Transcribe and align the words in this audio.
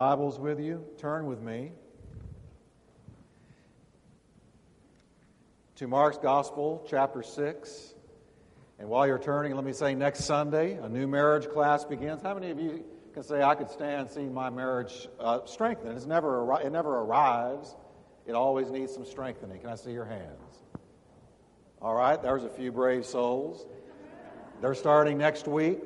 Bibles 0.00 0.38
with 0.38 0.58
you, 0.58 0.82
turn 0.96 1.26
with 1.26 1.42
me 1.42 1.72
to 5.74 5.86
Mark's 5.86 6.16
Gospel, 6.16 6.82
chapter 6.88 7.22
6. 7.22 7.94
And 8.78 8.88
while 8.88 9.06
you're 9.06 9.18
turning, 9.18 9.54
let 9.54 9.62
me 9.62 9.74
say 9.74 9.94
next 9.94 10.24
Sunday, 10.24 10.78
a 10.78 10.88
new 10.88 11.06
marriage 11.06 11.50
class 11.50 11.84
begins. 11.84 12.22
How 12.22 12.32
many 12.32 12.50
of 12.50 12.58
you 12.58 12.82
can 13.12 13.22
say, 13.22 13.42
I 13.42 13.54
could 13.54 13.68
stand 13.68 14.08
seeing 14.08 14.32
my 14.32 14.48
marriage 14.48 15.06
uh, 15.18 15.40
strengthened? 15.44 15.94
It's 15.94 16.06
never, 16.06 16.50
it 16.62 16.72
never 16.72 17.00
arrives, 17.00 17.76
it 18.26 18.32
always 18.32 18.70
needs 18.70 18.94
some 18.94 19.04
strengthening. 19.04 19.60
Can 19.60 19.68
I 19.68 19.74
see 19.74 19.92
your 19.92 20.06
hands? 20.06 20.62
All 21.82 21.94
right, 21.94 22.22
there's 22.22 22.44
a 22.44 22.48
few 22.48 22.72
brave 22.72 23.04
souls. 23.04 23.66
They're 24.62 24.74
starting 24.74 25.18
next 25.18 25.46
week 25.46 25.80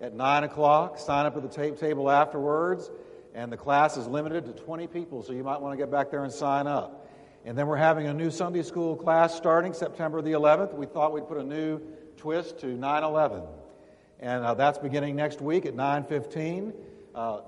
at 0.00 0.14
9 0.14 0.44
o'clock. 0.44 0.98
Sign 0.98 1.26
up 1.26 1.36
at 1.36 1.42
the 1.42 1.50
tape 1.50 1.78
table 1.78 2.10
afterwards 2.10 2.90
and 3.38 3.52
the 3.52 3.56
class 3.56 3.96
is 3.96 4.08
limited 4.08 4.44
to 4.46 4.52
20 4.64 4.88
people, 4.88 5.22
so 5.22 5.32
you 5.32 5.44
might 5.44 5.60
want 5.60 5.72
to 5.72 5.76
get 5.76 5.92
back 5.92 6.10
there 6.10 6.24
and 6.24 6.32
sign 6.32 6.66
up. 6.66 7.08
And 7.44 7.56
then 7.56 7.68
we're 7.68 7.76
having 7.76 8.08
a 8.08 8.12
new 8.12 8.32
Sunday 8.32 8.64
school 8.64 8.96
class 8.96 9.32
starting 9.32 9.72
September 9.72 10.20
the 10.20 10.32
11th. 10.32 10.74
We 10.74 10.86
thought 10.86 11.12
we'd 11.12 11.28
put 11.28 11.38
a 11.38 11.44
new 11.44 11.80
twist 12.16 12.58
to 12.58 12.66
9 12.66 13.04
11. 13.04 13.42
And 14.18 14.44
uh, 14.44 14.54
that's 14.54 14.78
beginning 14.78 15.14
next 15.14 15.40
week 15.40 15.66
at 15.66 15.76
9.15. 15.76 16.72
Uh, 17.14 17.42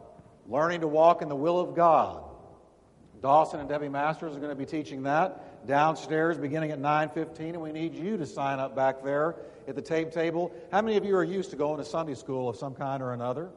learning 0.47 0.83
to 0.83 0.87
walk 0.87 1.23
in 1.23 1.29
the 1.29 1.35
will 1.35 1.59
of 1.59 1.75
God. 1.75 2.23
Dawson 3.21 3.59
and 3.59 3.69
Debbie 3.69 3.89
Masters 3.89 4.37
are 4.37 4.39
going 4.39 4.51
to 4.51 4.55
be 4.55 4.67
teaching 4.67 5.03
that 5.03 5.67
downstairs 5.67 6.39
beginning 6.39 6.71
at 6.71 6.79
9.15, 6.79 7.41
and 7.41 7.61
we 7.61 7.73
need 7.73 7.97
you 7.97 8.17
to 8.17 8.27
sign 8.27 8.61
up 8.61 8.77
back 8.77 9.03
there 9.03 9.35
at 9.67 9.75
the 9.75 9.83
tape 9.83 10.13
table. 10.13 10.55
How 10.71 10.83
many 10.83 10.97
of 10.97 11.05
you 11.05 11.17
are 11.17 11.25
used 11.25 11.51
to 11.51 11.57
going 11.57 11.79
to 11.79 11.85
Sunday 11.85 12.15
school 12.15 12.49
of 12.49 12.57
some 12.57 12.77
kind 12.77 13.03
or 13.03 13.13
another? 13.13 13.51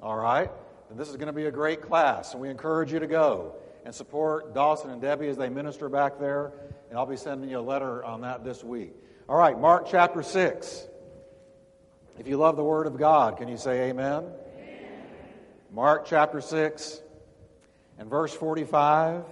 All 0.00 0.16
right. 0.16 0.50
And 0.90 0.98
this 0.98 1.10
is 1.10 1.16
going 1.16 1.26
to 1.26 1.34
be 1.34 1.46
a 1.46 1.50
great 1.50 1.82
class, 1.82 2.32
and 2.32 2.40
we 2.40 2.48
encourage 2.48 2.92
you 2.92 2.98
to 2.98 3.06
go 3.06 3.56
and 3.84 3.94
support 3.94 4.54
Dawson 4.54 4.90
and 4.90 5.02
Debbie 5.02 5.28
as 5.28 5.36
they 5.36 5.50
minister 5.50 5.88
back 5.88 6.18
there. 6.18 6.52
And 6.88 6.98
I'll 6.98 7.06
be 7.06 7.16
sending 7.16 7.50
you 7.50 7.58
a 7.58 7.60
letter 7.60 8.02
on 8.04 8.22
that 8.22 8.42
this 8.42 8.64
week. 8.64 8.94
All 9.28 9.36
right, 9.36 9.58
Mark 9.58 9.86
chapter 9.90 10.22
6. 10.22 10.88
If 12.18 12.26
you 12.26 12.38
love 12.38 12.56
the 12.56 12.64
Word 12.64 12.86
of 12.86 12.96
God, 12.96 13.36
can 13.36 13.48
you 13.48 13.58
say 13.58 13.90
amen? 13.90 14.24
amen? 14.24 14.92
Mark 15.70 16.06
chapter 16.06 16.40
6 16.40 17.02
and 17.98 18.08
verse 18.08 18.32
45. 18.32 19.24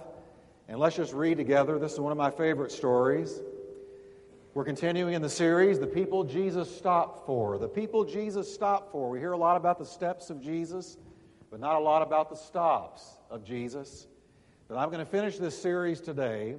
And 0.67 0.79
let's 0.79 0.95
just 0.95 1.13
read 1.13 1.37
together. 1.37 1.79
This 1.79 1.93
is 1.93 1.99
one 1.99 2.11
of 2.11 2.17
my 2.17 2.29
favorite 2.29 2.71
stories. 2.71 3.41
We're 4.53 4.65
continuing 4.65 5.15
in 5.15 5.21
the 5.21 5.29
series, 5.29 5.79
The 5.79 5.87
People 5.87 6.23
Jesus 6.23 6.73
Stopped 6.75 7.25
For. 7.25 7.57
The 7.57 7.67
people 7.67 8.05
Jesus 8.05 8.51
stopped 8.53 8.91
for. 8.91 9.09
We 9.09 9.19
hear 9.19 9.31
a 9.31 9.37
lot 9.37 9.57
about 9.57 9.79
the 9.79 9.85
steps 9.85 10.29
of 10.29 10.41
Jesus 10.41 10.97
but 11.49 11.59
not 11.59 11.75
a 11.75 11.79
lot 11.79 12.01
about 12.01 12.29
the 12.29 12.35
stops 12.35 13.17
of 13.29 13.43
Jesus. 13.43 14.07
But 14.67 14.77
I'm 14.77 14.89
going 14.89 15.03
to 15.03 15.09
finish 15.09 15.37
this 15.37 15.59
series 15.59 16.01
today, 16.01 16.55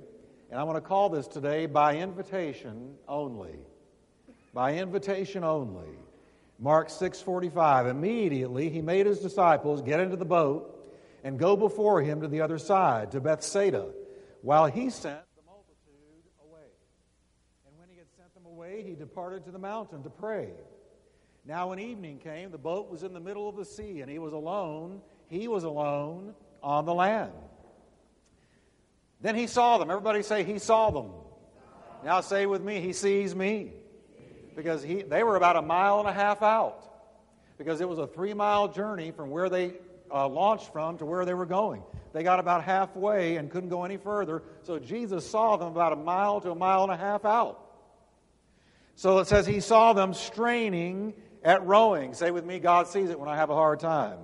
and 0.51 0.61
I'm 0.61 0.67
going 0.67 0.77
to 0.77 0.81
call 0.81 1.11
this 1.11 1.27
today 1.27 1.67
By 1.67 1.97
Invitation 1.97 2.95
Only. 3.07 3.59
By 4.55 4.75
invitation 4.75 5.45
only. 5.45 5.99
Mark 6.59 6.89
6:45 6.89 7.91
Immediately 7.91 8.71
he 8.71 8.83
made 8.83 9.07
his 9.07 9.21
disciples 9.21 9.83
get 9.83 10.01
into 10.01 10.17
the 10.17 10.25
boat 10.25 10.75
and 11.23 11.39
go 11.39 11.57
before 11.57 12.03
him 12.03 12.23
to 12.23 12.29
the 12.29 12.41
other 12.41 12.59
side 12.59 13.13
to 13.13 13.21
Bethsaida 13.21 13.91
while 14.43 14.67
he 14.67 14.91
sent 14.91 15.21
the 15.37 15.43
multitude 15.47 16.25
away. 16.43 16.67
And 17.67 17.79
when 17.79 17.89
he 17.89 17.99
had 17.99 18.09
sent 18.17 18.35
them 18.35 18.47
away 18.47 18.83
he 18.83 18.95
departed 18.95 19.45
to 19.45 19.51
the 19.51 19.59
mountain 19.59 20.03
to 20.03 20.11
pray. 20.11 20.49
Now, 21.49 21.71
when 21.71 21.79
evening 21.79 22.19
came, 22.19 22.51
the 22.51 22.59
boat 22.59 22.91
was 22.91 23.03
in 23.03 23.15
the 23.15 23.21
middle 23.21 23.49
of 23.49 23.57
the 23.57 23.65
sea, 23.65 24.03
and 24.03 24.11
he 24.11 24.19
was 24.19 24.35
alone. 24.35 25.01
He 25.29 25.49
was 25.49 25.65
alone 25.65 26.35
on 26.63 26.85
the 26.85 26.93
land. 26.93 27.33
Then 29.23 29.35
he 29.35 29.47
saw 29.47 29.79
them. 29.79 29.91
Everybody 29.91 30.23
say, 30.23 30.45
He 30.45 30.59
saw 30.59 30.91
them. 30.91 31.11
Now 32.05 32.21
say 32.21 32.45
with 32.45 32.63
me, 32.63 32.83
He 32.83 32.93
sees 32.93 33.35
me. 33.35 33.73
Because 34.55 34.83
he, 34.83 35.01
they 35.01 35.23
were 35.23 35.37
about 35.37 35.57
a 35.57 35.63
mile 35.63 36.01
and 36.01 36.09
a 36.09 36.13
half 36.13 36.43
out. 36.43 36.85
Because 37.57 37.81
it 37.81 37.89
was 37.89 37.99
a 37.99 38.07
three 38.07 38.35
mile 38.35 38.69
journey 38.69 39.11
from 39.11 39.31
where 39.31 39.49
they 39.49 39.73
uh, 40.13 40.29
launched 40.29 40.71
from 40.71 40.99
to 40.99 41.07
where 41.07 41.25
they 41.25 41.35
were 41.35 41.47
going. 41.47 41.83
They 42.13 42.25
got 42.25 42.41
about 42.41 42.63
halfway 42.63 43.37
and 43.37 43.51
couldn't 43.51 43.71
go 43.71 43.85
any 43.85 43.97
further. 43.97 44.43
So 44.65 44.79
Jesus 44.79 45.29
saw 45.29 45.57
them 45.57 45.69
about 45.69 45.95
a 45.95 45.97
mile 45.97 46.43
to 46.43 46.51
a 46.51 46.55
mile 46.55 46.83
and 46.83 46.93
a 46.93 46.97
half 46.97 47.25
out. 47.25 47.65
So 48.97 49.21
it 49.21 49.29
says 49.29 49.47
he 49.47 49.61
saw 49.61 49.93
them 49.93 50.13
straining 50.13 51.15
at 51.43 51.65
rowing. 51.67 52.15
Say 52.15 52.31
with 52.31 52.45
me, 52.45 52.59
God 52.59 52.87
sees 52.89 53.11
it 53.11 53.19
when 53.19 53.29
I 53.29 53.37
have 53.37 53.51
a 53.51 53.55
hard 53.55 53.81
time. 53.81 54.19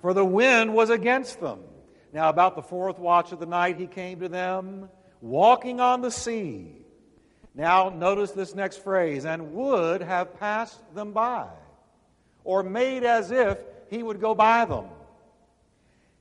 For 0.00 0.14
the 0.14 0.24
wind 0.24 0.74
was 0.74 0.90
against 0.90 1.40
them. 1.40 1.60
Now, 2.12 2.28
about 2.28 2.56
the 2.56 2.62
fourth 2.62 2.98
watch 2.98 3.32
of 3.32 3.40
the 3.40 3.46
night, 3.46 3.76
he 3.76 3.86
came 3.86 4.20
to 4.20 4.28
them, 4.28 4.88
walking 5.20 5.80
on 5.80 6.00
the 6.00 6.10
sea. 6.10 6.74
Now, 7.54 7.90
notice 7.90 8.30
this 8.30 8.54
next 8.54 8.82
phrase, 8.82 9.26
and 9.26 9.52
would 9.52 10.00
have 10.00 10.38
passed 10.38 10.78
them 10.94 11.12
by, 11.12 11.48
or 12.44 12.62
made 12.62 13.04
as 13.04 13.30
if 13.30 13.58
he 13.90 14.02
would 14.02 14.20
go 14.20 14.34
by 14.34 14.64
them. 14.64 14.86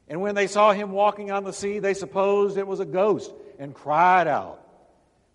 And 0.09 0.22
when 0.22 0.35
they 0.35 0.47
saw 0.47 0.73
him 0.73 0.91
walking 0.91 1.31
on 1.31 1.44
the 1.44 1.53
sea, 1.53 1.79
they 1.79 1.94
supposed 1.94 2.57
it 2.57 2.67
was 2.67 2.79
a 2.79 2.85
ghost 2.85 3.31
and 3.59 3.73
cried 3.73 4.28
out. 4.28 4.62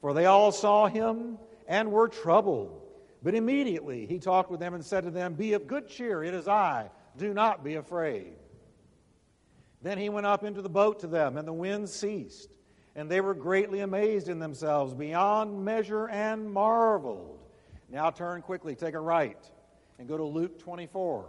For 0.01 0.13
they 0.13 0.27
all 0.27 0.51
saw 0.51 0.89
him 0.89 1.39
and 1.69 1.93
were 1.93 2.09
troubled. 2.09 2.82
But 3.23 3.35
immediately 3.35 4.07
he 4.07 4.19
talked 4.19 4.51
with 4.51 4.61
them 4.61 4.75
and 4.75 4.85
said 4.85 5.05
to 5.05 5.11
them, 5.11 5.35
Be 5.35 5.53
of 5.53 5.67
good 5.67 5.89
cheer, 5.89 6.25
it 6.25 6.35
is 6.35 6.49
I. 6.49 6.91
Do 7.17 7.33
not 7.33 7.63
be 7.63 7.75
afraid. 7.75 8.35
Then 9.83 9.99
he 9.99 10.09
went 10.09 10.27
up 10.27 10.45
into 10.45 10.63
the 10.63 10.69
boat 10.69 11.01
to 11.01 11.07
them, 11.07 11.37
and 11.37 11.47
the 11.47 11.53
wind 11.53 11.89
ceased. 11.89 12.51
And 12.95 13.11
they 13.11 13.21
were 13.21 13.35
greatly 13.35 13.81
amazed 13.81 14.29
in 14.29 14.39
themselves 14.39 14.93
beyond 14.93 15.65
measure 15.65 16.09
and 16.09 16.53
marveled. 16.53 17.39
Now 17.89 18.11
turn 18.11 18.43
quickly, 18.43 18.75
take 18.75 18.95
a 18.95 19.01
right, 19.01 19.39
and 19.99 20.09
go 20.09 20.17
to 20.17 20.25
Luke 20.25 20.59
24, 20.59 21.27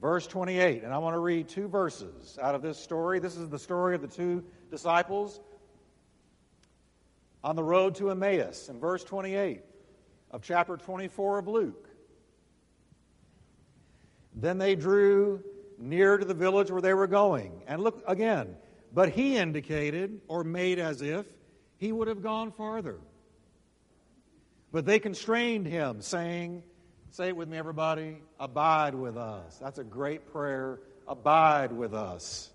verse 0.00 0.26
28. 0.26 0.84
And 0.84 0.92
I 0.92 0.98
want 0.98 1.14
to 1.14 1.20
read 1.20 1.48
two 1.48 1.68
verses 1.68 2.38
out 2.40 2.54
of 2.54 2.62
this 2.62 2.78
story. 2.78 3.18
This 3.18 3.36
is 3.36 3.48
the 3.48 3.58
story 3.58 3.94
of 3.94 4.00
the 4.00 4.08
two 4.08 4.44
disciples 4.70 5.40
on 7.44 7.56
the 7.56 7.62
road 7.62 7.94
to 7.96 8.10
Emmaus 8.10 8.70
in 8.70 8.80
verse 8.80 9.04
28 9.04 9.60
of 10.30 10.42
chapter 10.42 10.78
24 10.78 11.38
of 11.38 11.46
Luke. 11.46 11.88
Then 14.34 14.56
they 14.56 14.74
drew 14.74 15.44
near 15.78 16.16
to 16.16 16.24
the 16.24 16.34
village 16.34 16.70
where 16.70 16.80
they 16.80 16.94
were 16.94 17.06
going. 17.06 17.62
And 17.66 17.82
look 17.82 18.02
again, 18.08 18.56
but 18.92 19.10
he 19.10 19.36
indicated 19.36 20.22
or 20.26 20.42
made 20.42 20.78
as 20.78 21.02
if 21.02 21.26
he 21.76 21.92
would 21.92 22.08
have 22.08 22.22
gone 22.22 22.50
farther. 22.50 22.98
But 24.72 24.86
they 24.86 24.98
constrained 24.98 25.66
him, 25.66 26.00
saying, 26.00 26.62
Say 27.10 27.28
it 27.28 27.36
with 27.36 27.48
me, 27.48 27.58
everybody, 27.58 28.16
abide 28.40 28.94
with 28.94 29.16
us. 29.16 29.56
That's 29.58 29.78
a 29.78 29.84
great 29.84 30.32
prayer. 30.32 30.80
Abide 31.06 31.70
with 31.70 31.94
us. 31.94 32.50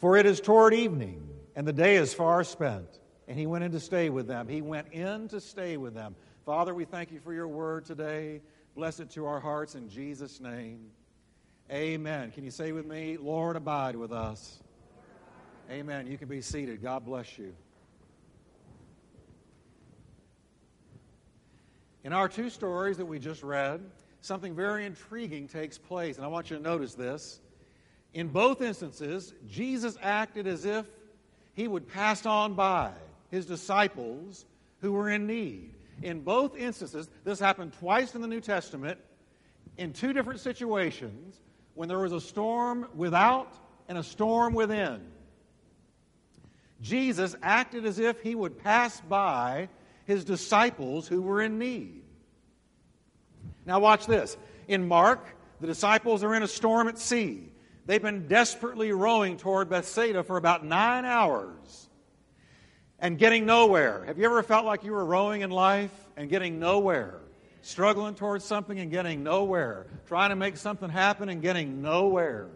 For 0.00 0.18
it 0.18 0.26
is 0.26 0.40
toward 0.40 0.74
evening 0.74 1.26
and 1.56 1.66
the 1.66 1.72
day 1.72 1.96
is 1.96 2.14
far 2.14 2.44
spent. 2.44 3.00
And 3.26 3.36
he 3.36 3.46
went 3.46 3.64
in 3.64 3.72
to 3.72 3.80
stay 3.80 4.08
with 4.08 4.28
them. 4.28 4.46
He 4.46 4.62
went 4.62 4.92
in 4.92 5.26
to 5.28 5.40
stay 5.40 5.76
with 5.76 5.94
them. 5.94 6.14
Father, 6.44 6.72
we 6.72 6.84
thank 6.84 7.10
you 7.10 7.18
for 7.18 7.32
your 7.32 7.48
word 7.48 7.84
today. 7.84 8.40
Bless 8.76 9.00
it 9.00 9.10
to 9.12 9.26
our 9.26 9.40
hearts 9.40 9.74
in 9.74 9.88
Jesus' 9.88 10.38
name. 10.38 10.90
Amen. 11.72 12.30
Can 12.30 12.44
you 12.44 12.52
say 12.52 12.70
with 12.70 12.86
me, 12.86 13.16
Lord, 13.16 13.56
abide 13.56 13.96
with 13.96 14.12
us? 14.12 14.60
Amen. 15.68 16.06
You 16.06 16.16
can 16.16 16.28
be 16.28 16.40
seated. 16.40 16.80
God 16.80 17.04
bless 17.04 17.36
you. 17.36 17.52
In 22.04 22.12
our 22.12 22.28
two 22.28 22.50
stories 22.50 22.98
that 22.98 23.06
we 23.06 23.18
just 23.18 23.42
read, 23.42 23.80
something 24.20 24.54
very 24.54 24.86
intriguing 24.86 25.48
takes 25.48 25.76
place, 25.76 26.16
and 26.16 26.24
I 26.24 26.28
want 26.28 26.50
you 26.50 26.56
to 26.56 26.62
notice 26.62 26.94
this. 26.94 27.40
In 28.14 28.28
both 28.28 28.62
instances, 28.62 29.34
Jesus 29.48 29.98
acted 30.00 30.46
as 30.46 30.64
if 30.64 30.86
he 31.56 31.66
would 31.66 31.88
pass 31.88 32.26
on 32.26 32.54
by 32.54 32.92
his 33.30 33.46
disciples 33.46 34.44
who 34.80 34.92
were 34.92 35.10
in 35.10 35.26
need. 35.26 35.74
In 36.02 36.20
both 36.20 36.54
instances, 36.54 37.08
this 37.24 37.40
happened 37.40 37.72
twice 37.80 38.14
in 38.14 38.20
the 38.20 38.28
New 38.28 38.42
Testament 38.42 39.00
in 39.78 39.94
two 39.94 40.12
different 40.12 40.40
situations 40.40 41.40
when 41.74 41.88
there 41.88 41.98
was 41.98 42.12
a 42.12 42.20
storm 42.20 42.86
without 42.94 43.52
and 43.88 43.96
a 43.96 44.02
storm 44.02 44.52
within. 44.52 45.00
Jesus 46.82 47.34
acted 47.42 47.86
as 47.86 47.98
if 47.98 48.20
he 48.20 48.34
would 48.34 48.62
pass 48.62 49.00
by 49.00 49.70
his 50.04 50.24
disciples 50.24 51.08
who 51.08 51.22
were 51.22 51.40
in 51.40 51.58
need. 51.58 52.02
Now, 53.64 53.80
watch 53.80 54.06
this. 54.06 54.36
In 54.68 54.86
Mark, 54.86 55.26
the 55.60 55.66
disciples 55.66 56.22
are 56.22 56.34
in 56.34 56.42
a 56.42 56.48
storm 56.48 56.86
at 56.86 56.98
sea. 56.98 57.48
They've 57.86 58.02
been 58.02 58.28
desperately 58.28 58.92
rowing 58.92 59.36
toward 59.36 59.68
Bethsaida 59.68 60.22
for 60.22 60.36
about 60.36 60.64
nine 60.64 61.04
hours 61.04 61.88
and 62.98 63.18
getting 63.18 63.46
nowhere. 63.46 64.04
Have 64.04 64.18
you 64.18 64.24
ever 64.26 64.42
felt 64.42 64.64
like 64.64 64.84
you 64.84 64.92
were 64.92 65.04
rowing 65.04 65.42
in 65.42 65.50
life 65.50 65.92
and 66.16 66.28
getting 66.28 66.58
nowhere? 66.58 67.20
struggling 67.66 68.14
towards 68.14 68.44
something 68.44 68.78
and 68.78 68.92
getting 68.92 69.24
nowhere, 69.24 69.86
trying 70.06 70.30
to 70.30 70.36
make 70.36 70.56
something 70.56 70.88
happen 70.88 71.28
and 71.28 71.42
getting 71.42 71.82
nowhere. 71.82 72.46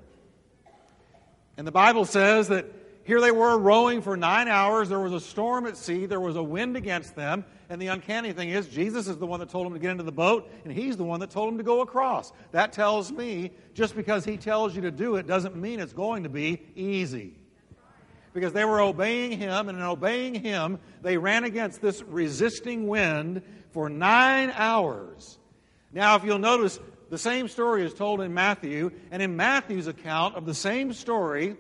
And 1.56 1.66
the 1.66 1.72
Bible 1.72 2.04
says 2.04 2.46
that 2.48 2.64
here 3.10 3.20
they 3.20 3.32
were 3.32 3.58
rowing 3.58 4.02
for 4.02 4.16
nine 4.16 4.46
hours. 4.46 4.88
There 4.88 5.00
was 5.00 5.12
a 5.12 5.18
storm 5.18 5.66
at 5.66 5.76
sea. 5.76 6.06
There 6.06 6.20
was 6.20 6.36
a 6.36 6.42
wind 6.44 6.76
against 6.76 7.16
them. 7.16 7.44
And 7.68 7.82
the 7.82 7.88
uncanny 7.88 8.32
thing 8.32 8.50
is, 8.50 8.68
Jesus 8.68 9.08
is 9.08 9.18
the 9.18 9.26
one 9.26 9.40
that 9.40 9.48
told 9.48 9.66
them 9.66 9.72
to 9.72 9.80
get 9.80 9.90
into 9.90 10.04
the 10.04 10.12
boat, 10.12 10.48
and 10.62 10.72
He's 10.72 10.96
the 10.96 11.02
one 11.02 11.18
that 11.18 11.30
told 11.30 11.48
them 11.48 11.58
to 11.58 11.64
go 11.64 11.80
across. 11.80 12.32
That 12.52 12.72
tells 12.72 13.10
me 13.10 13.50
just 13.74 13.96
because 13.96 14.24
He 14.24 14.36
tells 14.36 14.76
you 14.76 14.82
to 14.82 14.92
do 14.92 15.16
it 15.16 15.26
doesn't 15.26 15.56
mean 15.56 15.80
it's 15.80 15.92
going 15.92 16.22
to 16.22 16.28
be 16.28 16.62
easy. 16.76 17.34
Because 18.32 18.52
they 18.52 18.64
were 18.64 18.80
obeying 18.80 19.36
Him, 19.36 19.68
and 19.68 19.76
in 19.76 19.82
obeying 19.82 20.36
Him, 20.36 20.78
they 21.02 21.16
ran 21.16 21.42
against 21.42 21.80
this 21.80 22.04
resisting 22.04 22.86
wind 22.86 23.42
for 23.72 23.90
nine 23.90 24.52
hours. 24.54 25.36
Now, 25.92 26.14
if 26.14 26.22
you'll 26.22 26.38
notice, 26.38 26.78
the 27.08 27.18
same 27.18 27.48
story 27.48 27.84
is 27.84 27.92
told 27.92 28.20
in 28.20 28.32
Matthew, 28.32 28.92
and 29.10 29.20
in 29.20 29.36
Matthew's 29.36 29.88
account 29.88 30.36
of 30.36 30.46
the 30.46 30.54
same 30.54 30.92
story, 30.92 31.56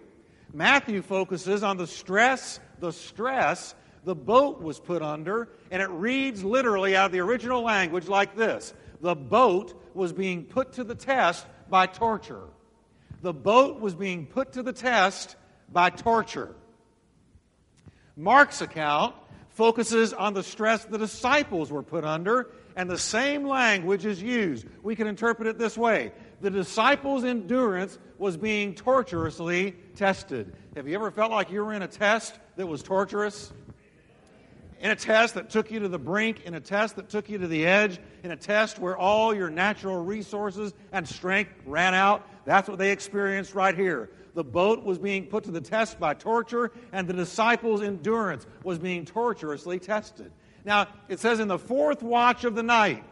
Matthew 0.52 1.02
focuses 1.02 1.62
on 1.62 1.76
the 1.76 1.86
stress, 1.86 2.60
the 2.80 2.92
stress 2.92 3.74
the 4.04 4.14
boat 4.14 4.62
was 4.62 4.80
put 4.80 5.02
under, 5.02 5.48
and 5.70 5.82
it 5.82 5.90
reads 5.90 6.42
literally 6.42 6.96
out 6.96 7.06
of 7.06 7.12
the 7.12 7.20
original 7.20 7.62
language 7.62 8.08
like 8.08 8.34
this 8.34 8.72
The 9.00 9.14
boat 9.14 9.80
was 9.94 10.12
being 10.12 10.44
put 10.44 10.74
to 10.74 10.84
the 10.84 10.94
test 10.94 11.46
by 11.68 11.86
torture. 11.86 12.44
The 13.22 13.32
boat 13.32 13.80
was 13.80 13.94
being 13.94 14.26
put 14.26 14.52
to 14.52 14.62
the 14.62 14.72
test 14.72 15.36
by 15.70 15.90
torture. 15.90 16.54
Mark's 18.16 18.60
account 18.60 19.14
focuses 19.50 20.12
on 20.12 20.32
the 20.34 20.42
stress 20.42 20.84
the 20.84 20.98
disciples 20.98 21.70
were 21.70 21.82
put 21.82 22.04
under, 22.04 22.50
and 22.80 22.88
the 22.88 22.96
same 22.96 23.46
language 23.46 24.06
is 24.06 24.22
used. 24.22 24.66
We 24.82 24.96
can 24.96 25.06
interpret 25.06 25.46
it 25.46 25.58
this 25.58 25.76
way 25.76 26.12
the 26.40 26.48
disciples' 26.50 27.24
endurance 27.24 27.98
was 28.16 28.38
being 28.38 28.74
torturously 28.74 29.76
tested. 29.96 30.54
Have 30.74 30.88
you 30.88 30.94
ever 30.94 31.10
felt 31.10 31.30
like 31.30 31.50
you 31.50 31.62
were 31.62 31.74
in 31.74 31.82
a 31.82 31.86
test 31.86 32.38
that 32.56 32.66
was 32.66 32.82
torturous? 32.82 33.52
in 34.80 34.90
a 34.90 34.96
test 34.96 35.34
that 35.34 35.50
took 35.50 35.70
you 35.70 35.80
to 35.80 35.88
the 35.88 35.98
brink, 35.98 36.44
in 36.46 36.54
a 36.54 36.60
test 36.60 36.96
that 36.96 37.10
took 37.10 37.28
you 37.28 37.36
to 37.36 37.46
the 37.46 37.66
edge, 37.66 37.98
in 38.24 38.30
a 38.30 38.36
test 38.36 38.78
where 38.78 38.96
all 38.96 39.34
your 39.34 39.50
natural 39.50 40.02
resources 40.02 40.72
and 40.90 41.06
strength 41.06 41.50
ran 41.66 41.92
out. 41.92 42.26
That's 42.46 42.66
what 42.66 42.78
they 42.78 42.90
experienced 42.90 43.54
right 43.54 43.76
here. 43.76 44.08
The 44.32 44.42
boat 44.42 44.82
was 44.82 44.96
being 44.96 45.26
put 45.26 45.44
to 45.44 45.50
the 45.50 45.60
test 45.60 46.00
by 46.00 46.14
torture, 46.14 46.72
and 46.92 47.06
the 47.06 47.12
disciples' 47.12 47.82
endurance 47.82 48.46
was 48.64 48.78
being 48.78 49.04
torturously 49.04 49.78
tested. 49.78 50.32
Now, 50.64 50.88
it 51.08 51.20
says 51.20 51.40
in 51.40 51.48
the 51.48 51.58
fourth 51.58 52.02
watch 52.02 52.44
of 52.44 52.54
the 52.54 52.62
night, 52.62 53.04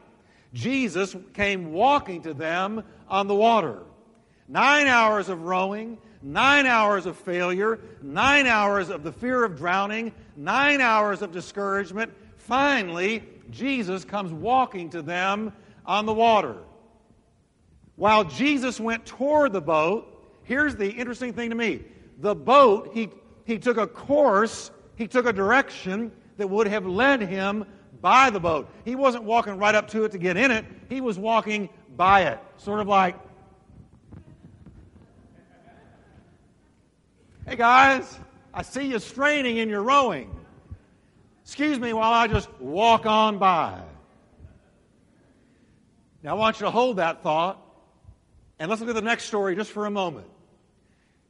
Jesus 0.52 1.14
came 1.34 1.72
walking 1.72 2.22
to 2.22 2.34
them 2.34 2.84
on 3.08 3.26
the 3.26 3.34
water. 3.34 3.82
Nine 4.48 4.86
hours 4.86 5.28
of 5.28 5.42
rowing, 5.42 5.98
nine 6.22 6.66
hours 6.66 7.06
of 7.06 7.16
failure, 7.16 7.78
nine 8.02 8.46
hours 8.46 8.88
of 8.88 9.02
the 9.02 9.12
fear 9.12 9.44
of 9.44 9.56
drowning, 9.56 10.12
nine 10.36 10.80
hours 10.80 11.22
of 11.22 11.32
discouragement. 11.32 12.12
Finally, 12.36 13.22
Jesus 13.50 14.04
comes 14.04 14.32
walking 14.32 14.90
to 14.90 15.02
them 15.02 15.52
on 15.84 16.06
the 16.06 16.14
water. 16.14 16.56
While 17.96 18.24
Jesus 18.24 18.78
went 18.78 19.04
toward 19.04 19.52
the 19.52 19.60
boat, 19.60 20.24
here's 20.44 20.76
the 20.76 20.90
interesting 20.90 21.32
thing 21.32 21.50
to 21.50 21.56
me 21.56 21.82
the 22.20 22.34
boat, 22.34 22.90
he, 22.94 23.10
he 23.44 23.58
took 23.58 23.76
a 23.76 23.86
course, 23.86 24.70
he 24.96 25.06
took 25.06 25.26
a 25.26 25.32
direction 25.32 26.10
that 26.38 26.48
would 26.48 26.66
have 26.66 26.86
led 26.86 27.20
him 27.20 27.66
by 28.00 28.30
the 28.30 28.40
boat. 28.40 28.70
He 28.84 28.94
wasn't 28.94 29.24
walking 29.24 29.58
right 29.58 29.74
up 29.74 29.88
to 29.88 30.04
it 30.04 30.12
to 30.12 30.18
get 30.18 30.36
in 30.36 30.50
it, 30.50 30.64
he 30.88 31.00
was 31.00 31.18
walking 31.18 31.68
by 31.96 32.22
it. 32.22 32.38
Sort 32.56 32.80
of 32.80 32.88
like, 32.88 33.16
hey 37.46 37.56
guys, 37.56 38.18
I 38.54 38.62
see 38.62 38.86
you 38.86 38.98
straining 38.98 39.58
in 39.58 39.68
your 39.68 39.82
rowing. 39.82 40.34
Excuse 41.44 41.78
me 41.78 41.92
while 41.92 42.12
I 42.12 42.26
just 42.26 42.48
walk 42.60 43.06
on 43.06 43.38
by. 43.38 43.80
Now, 46.22 46.30
I 46.30 46.34
want 46.34 46.60
you 46.60 46.66
to 46.66 46.70
hold 46.70 46.96
that 46.96 47.22
thought, 47.22 47.64
and 48.58 48.68
let's 48.68 48.80
look 48.80 48.90
at 48.90 48.96
the 48.96 49.02
next 49.02 49.24
story 49.24 49.54
just 49.54 49.70
for 49.70 49.86
a 49.86 49.90
moment. 49.90 50.26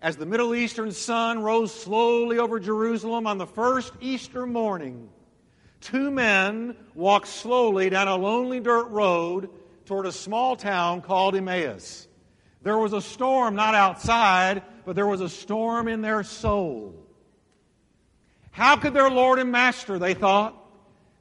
As 0.00 0.17
the 0.17 0.27
Middle 0.27 0.55
Eastern 0.55 0.93
sun 0.93 1.43
rose 1.43 1.75
slowly 1.75 2.39
over 2.39 2.61
Jerusalem 2.61 3.27
on 3.27 3.37
the 3.37 3.47
first 3.47 3.93
Easter 4.00 4.47
morning, 4.47 5.09
two 5.81 6.12
men 6.12 6.77
walked 6.95 7.27
slowly 7.27 7.91
down 7.91 8.06
a 8.06 8.15
lonely 8.15 8.61
dirt 8.61 8.89
road 8.91 9.50
toward 9.87 10.06
a 10.06 10.12
small 10.12 10.55
town 10.55 11.00
called 11.00 11.35
Emmaus. 11.35 12.06
There 12.62 12.79
was 12.79 12.93
a 12.93 13.03
storm 13.03 13.56
not 13.56 13.75
outside, 13.75 14.62
but 14.85 14.95
there 14.95 15.06
was 15.06 15.21
a 15.21 15.29
storm 15.29 15.89
in 15.89 16.00
their 16.00 16.23
soul. 16.23 16.95
How 18.53 18.77
could 18.77 18.95
their 18.95 19.11
Lord 19.11 19.41
and 19.41 19.50
Master, 19.50 19.99
they 19.99 20.15
thought, 20.15 20.55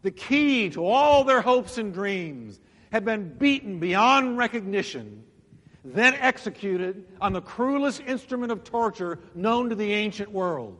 the 0.03 0.12
key 0.12 0.69
to 0.71 0.85
all 0.85 1.24
their 1.24 1.41
hopes 1.41 1.79
and 1.79 1.94
dreams, 1.94 2.59
have 2.91 3.06
been 3.06 3.29
beaten 3.38 3.79
beyond 3.79 4.38
recognition, 4.38 5.24
then 5.94 6.16
executed 6.16 7.06
on 7.22 7.34
the 7.34 7.42
cruelest 7.42 8.01
instrument 8.01 8.51
of 8.51 8.63
torture 8.63 9.19
known 9.36 9.69
to 9.69 9.75
the 9.75 9.94
ancient 9.94 10.31
world? 10.31 10.78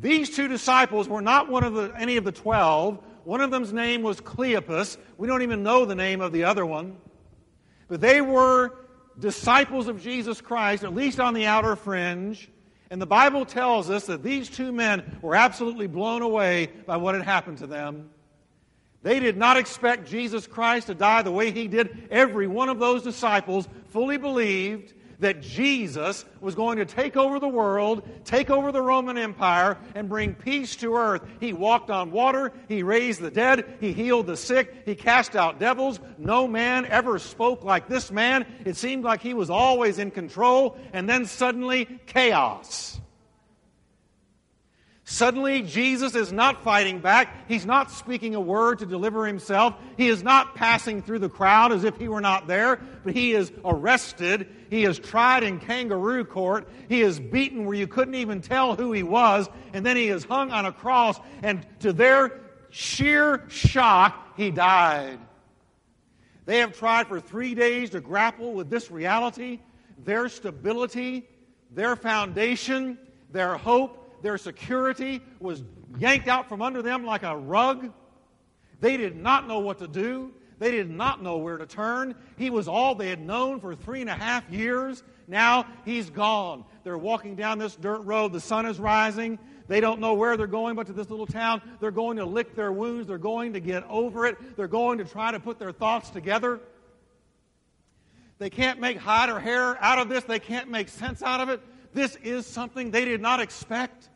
These 0.00 0.34
two 0.34 0.48
disciples 0.48 1.08
were 1.08 1.22
not 1.22 1.48
one 1.48 1.64
of 1.64 1.74
the, 1.74 1.92
any 1.96 2.16
of 2.16 2.24
the 2.24 2.32
twelve. 2.32 2.98
One 3.24 3.40
of 3.40 3.50
them's 3.50 3.72
name 3.72 4.02
was 4.02 4.20
Cleopas. 4.20 4.96
We 5.18 5.28
don't 5.28 5.42
even 5.42 5.62
know 5.62 5.84
the 5.84 5.94
name 5.94 6.20
of 6.20 6.32
the 6.32 6.44
other 6.44 6.66
one. 6.66 6.96
But 7.88 8.00
they 8.00 8.20
were 8.20 8.74
disciples 9.18 9.86
of 9.86 10.02
Jesus 10.02 10.40
Christ, 10.40 10.82
at 10.84 10.94
least 10.94 11.20
on 11.20 11.34
the 11.34 11.46
outer 11.46 11.76
fringe. 11.76 12.50
And 12.90 13.00
the 13.00 13.06
Bible 13.06 13.44
tells 13.44 13.88
us 13.88 14.06
that 14.06 14.22
these 14.22 14.48
two 14.48 14.72
men 14.72 15.18
were 15.22 15.34
absolutely 15.34 15.86
blown 15.86 16.22
away 16.22 16.70
by 16.86 16.96
what 16.96 17.14
had 17.14 17.24
happened 17.24 17.58
to 17.58 17.66
them. 17.66 18.10
They 19.04 19.20
did 19.20 19.36
not 19.36 19.58
expect 19.58 20.08
Jesus 20.08 20.46
Christ 20.46 20.86
to 20.86 20.94
die 20.94 21.20
the 21.20 21.30
way 21.30 21.50
he 21.50 21.68
did. 21.68 22.08
Every 22.10 22.46
one 22.46 22.70
of 22.70 22.78
those 22.78 23.02
disciples 23.02 23.68
fully 23.90 24.16
believed 24.16 24.94
that 25.20 25.42
Jesus 25.42 26.24
was 26.40 26.54
going 26.54 26.78
to 26.78 26.86
take 26.86 27.14
over 27.14 27.38
the 27.38 27.46
world, 27.46 28.02
take 28.24 28.48
over 28.48 28.72
the 28.72 28.80
Roman 28.80 29.18
Empire, 29.18 29.76
and 29.94 30.08
bring 30.08 30.34
peace 30.34 30.74
to 30.76 30.96
earth. 30.96 31.22
He 31.38 31.52
walked 31.52 31.90
on 31.90 32.12
water, 32.12 32.50
he 32.66 32.82
raised 32.82 33.20
the 33.20 33.30
dead, 33.30 33.76
he 33.78 33.92
healed 33.92 34.26
the 34.26 34.38
sick, 34.38 34.74
he 34.86 34.94
cast 34.94 35.36
out 35.36 35.60
devils. 35.60 36.00
No 36.16 36.48
man 36.48 36.86
ever 36.86 37.18
spoke 37.18 37.62
like 37.62 37.88
this 37.88 38.10
man. 38.10 38.46
It 38.64 38.76
seemed 38.76 39.04
like 39.04 39.20
he 39.20 39.34
was 39.34 39.50
always 39.50 39.98
in 39.98 40.12
control, 40.12 40.78
and 40.94 41.06
then 41.06 41.26
suddenly, 41.26 42.00
chaos. 42.06 42.98
Suddenly, 45.06 45.60
Jesus 45.62 46.14
is 46.14 46.32
not 46.32 46.64
fighting 46.64 46.98
back. 46.98 47.46
He's 47.46 47.66
not 47.66 47.90
speaking 47.90 48.34
a 48.34 48.40
word 48.40 48.78
to 48.78 48.86
deliver 48.86 49.26
himself. 49.26 49.74
He 49.98 50.08
is 50.08 50.22
not 50.22 50.54
passing 50.54 51.02
through 51.02 51.18
the 51.18 51.28
crowd 51.28 51.72
as 51.72 51.84
if 51.84 51.98
he 51.98 52.08
were 52.08 52.22
not 52.22 52.46
there, 52.46 52.76
but 53.04 53.12
he 53.12 53.32
is 53.32 53.52
arrested. 53.66 54.48
He 54.70 54.84
is 54.84 54.98
tried 54.98 55.42
in 55.42 55.60
kangaroo 55.60 56.24
court. 56.24 56.66
He 56.88 57.02
is 57.02 57.20
beaten 57.20 57.66
where 57.66 57.76
you 57.76 57.86
couldn't 57.86 58.14
even 58.14 58.40
tell 58.40 58.76
who 58.76 58.92
he 58.92 59.02
was. 59.02 59.46
And 59.74 59.84
then 59.84 59.96
he 59.96 60.08
is 60.08 60.24
hung 60.24 60.50
on 60.50 60.64
a 60.64 60.72
cross. 60.72 61.20
And 61.42 61.66
to 61.80 61.92
their 61.92 62.40
sheer 62.70 63.44
shock, 63.48 64.38
he 64.38 64.50
died. 64.50 65.18
They 66.46 66.58
have 66.58 66.78
tried 66.78 67.08
for 67.08 67.20
three 67.20 67.54
days 67.54 67.90
to 67.90 68.00
grapple 68.00 68.54
with 68.54 68.70
this 68.70 68.90
reality, 68.90 69.60
their 69.98 70.30
stability, 70.30 71.28
their 71.70 71.94
foundation, 71.94 72.98
their 73.30 73.58
hope 73.58 74.03
their 74.24 74.38
security 74.38 75.20
was 75.38 75.62
yanked 75.98 76.28
out 76.28 76.48
from 76.48 76.62
under 76.62 76.80
them 76.80 77.04
like 77.04 77.24
a 77.24 77.36
rug. 77.36 77.92
They 78.80 78.96
did 78.96 79.16
not 79.16 79.46
know 79.46 79.58
what 79.58 79.80
to 79.80 79.86
do. 79.86 80.32
They 80.58 80.70
did 80.70 80.88
not 80.88 81.22
know 81.22 81.36
where 81.36 81.58
to 81.58 81.66
turn. 81.66 82.14
He 82.38 82.48
was 82.48 82.66
all 82.66 82.94
they 82.94 83.10
had 83.10 83.20
known 83.20 83.60
for 83.60 83.74
three 83.74 84.00
and 84.00 84.08
a 84.08 84.14
half 84.14 84.50
years. 84.50 85.02
Now 85.28 85.66
he's 85.84 86.08
gone. 86.08 86.64
They're 86.84 86.96
walking 86.96 87.36
down 87.36 87.58
this 87.58 87.76
dirt 87.76 88.00
road. 88.00 88.32
The 88.32 88.40
sun 88.40 88.64
is 88.64 88.80
rising. 88.80 89.38
They 89.68 89.80
don't 89.80 90.00
know 90.00 90.14
where 90.14 90.38
they're 90.38 90.46
going 90.46 90.74
but 90.74 90.86
to 90.86 90.94
this 90.94 91.10
little 91.10 91.26
town. 91.26 91.60
They're 91.80 91.90
going 91.90 92.16
to 92.16 92.24
lick 92.24 92.54
their 92.54 92.72
wounds. 92.72 93.06
They're 93.06 93.18
going 93.18 93.52
to 93.52 93.60
get 93.60 93.84
over 93.90 94.24
it. 94.24 94.56
They're 94.56 94.68
going 94.68 94.96
to 94.98 95.04
try 95.04 95.32
to 95.32 95.40
put 95.40 95.58
their 95.58 95.72
thoughts 95.72 96.08
together. 96.08 96.60
They 98.38 98.48
can't 98.48 98.80
make 98.80 98.96
hide 98.96 99.28
or 99.28 99.38
hair 99.38 99.76
out 99.84 99.98
of 99.98 100.08
this. 100.08 100.24
They 100.24 100.38
can't 100.38 100.70
make 100.70 100.88
sense 100.88 101.22
out 101.22 101.40
of 101.40 101.50
it. 101.50 101.60
This 101.92 102.16
is 102.16 102.46
something 102.46 102.90
they 102.90 103.04
did 103.04 103.20
not 103.20 103.40
expect. 103.40 104.08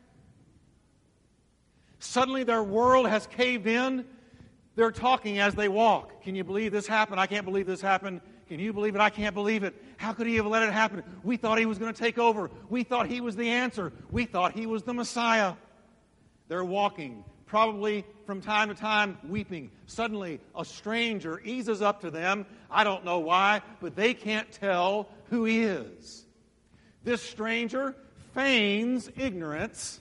Suddenly 2.18 2.42
their 2.42 2.64
world 2.64 3.08
has 3.08 3.28
caved 3.28 3.68
in. 3.68 4.04
They're 4.74 4.90
talking 4.90 5.38
as 5.38 5.54
they 5.54 5.68
walk. 5.68 6.24
Can 6.24 6.34
you 6.34 6.42
believe 6.42 6.72
this 6.72 6.88
happened? 6.88 7.20
I 7.20 7.28
can't 7.28 7.44
believe 7.44 7.64
this 7.64 7.80
happened. 7.80 8.22
Can 8.48 8.58
you 8.58 8.72
believe 8.72 8.96
it? 8.96 9.00
I 9.00 9.08
can't 9.08 9.36
believe 9.36 9.62
it. 9.62 9.80
How 9.98 10.12
could 10.12 10.26
he 10.26 10.34
have 10.34 10.46
let 10.46 10.64
it 10.64 10.72
happen? 10.72 11.04
We 11.22 11.36
thought 11.36 11.60
he 11.60 11.66
was 11.66 11.78
going 11.78 11.94
to 11.94 11.98
take 11.98 12.18
over. 12.18 12.50
We 12.70 12.82
thought 12.82 13.06
he 13.06 13.20
was 13.20 13.36
the 13.36 13.48
answer. 13.48 13.92
We 14.10 14.24
thought 14.24 14.50
he 14.50 14.66
was 14.66 14.82
the 14.82 14.94
Messiah. 14.94 15.52
They're 16.48 16.64
walking, 16.64 17.22
probably 17.46 18.04
from 18.26 18.40
time 18.40 18.66
to 18.70 18.74
time 18.74 19.18
weeping. 19.28 19.70
Suddenly, 19.86 20.40
a 20.56 20.64
stranger 20.64 21.40
eases 21.44 21.82
up 21.82 22.00
to 22.00 22.10
them. 22.10 22.46
I 22.68 22.82
don't 22.82 23.04
know 23.04 23.20
why, 23.20 23.62
but 23.80 23.94
they 23.94 24.12
can't 24.12 24.50
tell 24.50 25.08
who 25.30 25.44
he 25.44 25.62
is. 25.62 26.26
This 27.04 27.22
stranger 27.22 27.94
feigns 28.34 29.08
ignorance, 29.16 30.00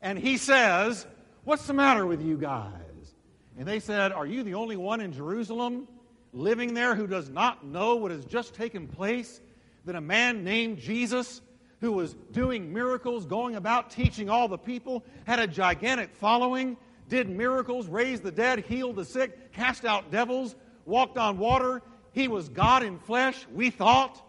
and 0.00 0.18
he 0.18 0.38
says, 0.38 1.06
What's 1.48 1.66
the 1.66 1.72
matter 1.72 2.04
with 2.04 2.20
you 2.20 2.36
guys? 2.36 3.14
And 3.58 3.66
they 3.66 3.80
said, 3.80 4.12
Are 4.12 4.26
you 4.26 4.42
the 4.42 4.52
only 4.52 4.76
one 4.76 5.00
in 5.00 5.14
Jerusalem 5.14 5.88
living 6.34 6.74
there 6.74 6.94
who 6.94 7.06
does 7.06 7.30
not 7.30 7.64
know 7.64 7.96
what 7.96 8.10
has 8.10 8.26
just 8.26 8.52
taken 8.52 8.86
place? 8.86 9.40
That 9.86 9.96
a 9.96 10.00
man 10.02 10.44
named 10.44 10.76
Jesus, 10.76 11.40
who 11.80 11.92
was 11.92 12.12
doing 12.32 12.70
miracles, 12.70 13.24
going 13.24 13.56
about 13.56 13.90
teaching 13.90 14.28
all 14.28 14.46
the 14.46 14.58
people, 14.58 15.06
had 15.24 15.38
a 15.38 15.46
gigantic 15.46 16.14
following, 16.16 16.76
did 17.08 17.30
miracles, 17.30 17.86
raised 17.86 18.24
the 18.24 18.30
dead, 18.30 18.66
healed 18.66 18.96
the 18.96 19.04
sick, 19.06 19.54
cast 19.54 19.86
out 19.86 20.10
devils, 20.10 20.54
walked 20.84 21.16
on 21.16 21.38
water. 21.38 21.80
He 22.12 22.28
was 22.28 22.50
God 22.50 22.82
in 22.82 22.98
flesh, 22.98 23.46
we 23.54 23.70
thought. 23.70 24.22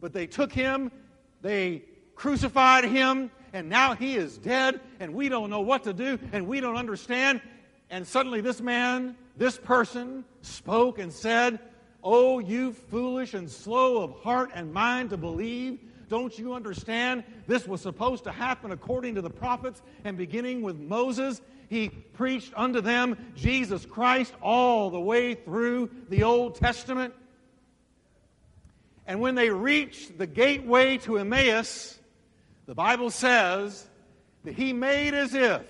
But 0.00 0.14
they 0.14 0.26
took 0.26 0.50
him, 0.50 0.90
they 1.42 1.82
crucified 2.14 2.84
him, 2.84 3.30
and 3.54 3.68
now 3.68 3.94
he 3.94 4.16
is 4.16 4.36
dead, 4.36 4.80
and 4.98 5.14
we 5.14 5.28
don't 5.28 5.48
know 5.48 5.60
what 5.60 5.84
to 5.84 5.92
do, 5.92 6.18
and 6.32 6.48
we 6.48 6.60
don't 6.60 6.76
understand. 6.76 7.40
And 7.88 8.04
suddenly, 8.04 8.40
this 8.40 8.60
man, 8.60 9.16
this 9.36 9.56
person, 9.56 10.24
spoke 10.42 10.98
and 10.98 11.12
said, 11.12 11.60
Oh, 12.02 12.40
you 12.40 12.72
foolish 12.72 13.32
and 13.32 13.48
slow 13.48 14.02
of 14.02 14.20
heart 14.22 14.50
and 14.54 14.74
mind 14.74 15.10
to 15.10 15.16
believe. 15.16 15.78
Don't 16.08 16.36
you 16.36 16.52
understand? 16.52 17.22
This 17.46 17.66
was 17.66 17.80
supposed 17.80 18.24
to 18.24 18.32
happen 18.32 18.72
according 18.72 19.14
to 19.14 19.22
the 19.22 19.30
prophets 19.30 19.80
and 20.02 20.18
beginning 20.18 20.60
with 20.60 20.76
Moses. 20.76 21.40
He 21.68 21.88
preached 21.88 22.52
unto 22.56 22.80
them 22.80 23.16
Jesus 23.36 23.86
Christ 23.86 24.34
all 24.42 24.90
the 24.90 25.00
way 25.00 25.34
through 25.34 25.90
the 26.10 26.24
Old 26.24 26.56
Testament. 26.56 27.14
And 29.06 29.20
when 29.20 29.36
they 29.36 29.50
reached 29.50 30.18
the 30.18 30.26
gateway 30.26 30.98
to 30.98 31.18
Emmaus, 31.18 32.00
the 32.66 32.74
Bible 32.74 33.10
says 33.10 33.86
that 34.44 34.54
he 34.54 34.72
made 34.72 35.14
as 35.14 35.34
if 35.34 35.62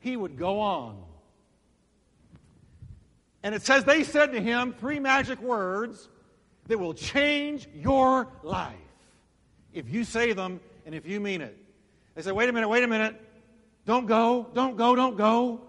he 0.00 0.16
would 0.16 0.36
go 0.36 0.60
on. 0.60 1.02
And 3.42 3.54
it 3.54 3.62
says 3.62 3.84
they 3.84 4.04
said 4.04 4.32
to 4.32 4.40
him 4.40 4.74
three 4.74 4.98
magic 5.00 5.40
words 5.40 6.08
that 6.66 6.78
will 6.78 6.94
change 6.94 7.68
your 7.74 8.28
life 8.42 8.74
if 9.72 9.88
you 9.88 10.04
say 10.04 10.32
them 10.32 10.60
and 10.86 10.94
if 10.94 11.06
you 11.06 11.20
mean 11.20 11.40
it. 11.40 11.56
They 12.14 12.22
said, 12.22 12.34
wait 12.34 12.48
a 12.48 12.52
minute, 12.52 12.68
wait 12.68 12.84
a 12.84 12.88
minute. 12.88 13.20
Don't 13.86 14.06
go, 14.06 14.46
don't 14.54 14.76
go, 14.76 14.94
don't 14.94 15.16
go. 15.16 15.60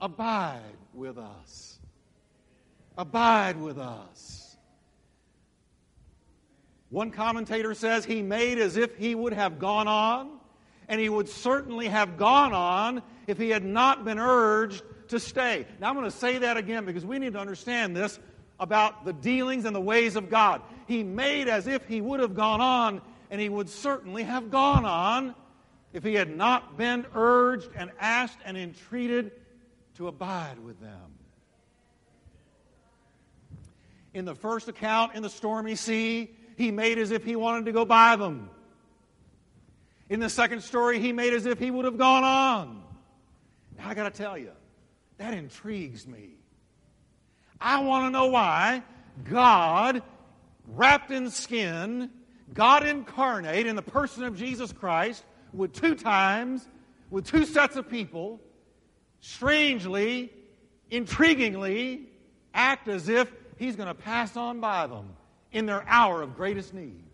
Abide 0.00 0.60
with 0.94 1.18
us. 1.18 1.78
Abide 2.96 3.60
with 3.60 3.78
us. 3.78 4.39
One 6.90 7.12
commentator 7.12 7.72
says 7.74 8.04
he 8.04 8.20
made 8.20 8.58
as 8.58 8.76
if 8.76 8.96
he 8.96 9.14
would 9.14 9.32
have 9.32 9.58
gone 9.58 9.86
on, 9.86 10.30
and 10.88 11.00
he 11.00 11.08
would 11.08 11.28
certainly 11.28 11.86
have 11.86 12.16
gone 12.16 12.52
on 12.52 13.02
if 13.28 13.38
he 13.38 13.50
had 13.50 13.64
not 13.64 14.04
been 14.04 14.18
urged 14.18 14.82
to 15.08 15.20
stay. 15.20 15.66
Now, 15.80 15.88
I'm 15.88 15.94
going 15.94 16.04
to 16.04 16.16
say 16.16 16.38
that 16.38 16.56
again 16.56 16.84
because 16.84 17.06
we 17.06 17.20
need 17.20 17.34
to 17.34 17.38
understand 17.38 17.96
this 17.96 18.18
about 18.58 19.04
the 19.04 19.12
dealings 19.12 19.64
and 19.64 19.74
the 19.74 19.80
ways 19.80 20.16
of 20.16 20.28
God. 20.28 20.62
He 20.88 21.04
made 21.04 21.48
as 21.48 21.68
if 21.68 21.86
he 21.86 22.00
would 22.00 22.18
have 22.18 22.34
gone 22.34 22.60
on, 22.60 23.00
and 23.30 23.40
he 23.40 23.48
would 23.48 23.68
certainly 23.68 24.24
have 24.24 24.50
gone 24.50 24.84
on 24.84 25.36
if 25.92 26.02
he 26.02 26.14
had 26.14 26.36
not 26.36 26.76
been 26.76 27.06
urged 27.14 27.70
and 27.76 27.92
asked 28.00 28.38
and 28.44 28.56
entreated 28.56 29.30
to 29.96 30.08
abide 30.08 30.58
with 30.58 30.80
them. 30.80 31.14
In 34.12 34.24
the 34.24 34.34
first 34.34 34.68
account, 34.68 35.14
in 35.14 35.22
the 35.22 35.30
stormy 35.30 35.76
sea, 35.76 36.30
he 36.60 36.70
made 36.70 36.98
as 36.98 37.10
if 37.10 37.24
he 37.24 37.36
wanted 37.36 37.64
to 37.64 37.72
go 37.72 37.86
by 37.86 38.16
them. 38.16 38.50
In 40.10 40.20
the 40.20 40.28
second 40.28 40.60
story, 40.60 41.00
he 41.00 41.10
made 41.10 41.32
as 41.32 41.46
if 41.46 41.58
he 41.58 41.70
would 41.70 41.86
have 41.86 41.96
gone 41.96 42.22
on. 42.22 42.82
Now, 43.78 43.88
I 43.88 43.94
got 43.94 44.12
to 44.12 44.22
tell 44.22 44.36
you, 44.36 44.52
that 45.16 45.32
intrigues 45.32 46.06
me. 46.06 46.34
I 47.58 47.80
want 47.80 48.06
to 48.06 48.10
know 48.10 48.26
why 48.26 48.82
God, 49.24 50.02
wrapped 50.68 51.10
in 51.10 51.30
skin, 51.30 52.10
God 52.52 52.86
incarnate 52.86 53.66
in 53.66 53.74
the 53.74 53.82
person 53.82 54.24
of 54.24 54.36
Jesus 54.36 54.70
Christ, 54.70 55.24
would 55.54 55.72
two 55.72 55.94
times, 55.94 56.68
with 57.10 57.24
two 57.24 57.46
sets 57.46 57.76
of 57.76 57.88
people, 57.88 58.38
strangely, 59.20 60.30
intriguingly, 60.92 62.04
act 62.52 62.86
as 62.88 63.08
if 63.08 63.32
he's 63.56 63.76
going 63.76 63.88
to 63.88 63.94
pass 63.94 64.36
on 64.36 64.60
by 64.60 64.86
them 64.86 65.16
in 65.52 65.66
their 65.66 65.84
hour 65.86 66.22
of 66.22 66.36
greatest 66.36 66.74
need. 66.74 67.04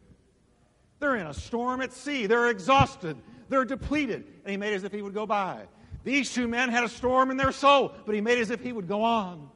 They're 0.99 1.17
in 1.17 1.27
a 1.27 1.35
storm 1.35 1.81
at 1.81 1.93
sea. 1.93 2.27
They're 2.27 2.49
exhausted. 2.49 3.17
They're 3.49 3.65
depleted. 3.65 4.25
And 4.45 4.51
he 4.51 4.57
made 4.57 4.75
as 4.75 4.85
if 4.85 4.93
he 4.93 5.03
would 5.03 5.15
go 5.15 5.27
by. 5.27 5.63
These 6.05 6.33
two 6.33 6.49
men 6.49 6.69
had 6.69 6.85
a 6.85 6.89
storm 6.89 7.31
in 7.31 7.37
their 7.37 7.53
soul, 7.53 7.93
but 8.05 8.15
he 8.15 8.21
made 8.21 8.39
as 8.39 8.51
if 8.51 8.61
he 8.61 8.73
would 8.73 8.89
go 8.89 9.03
on. 9.03 9.51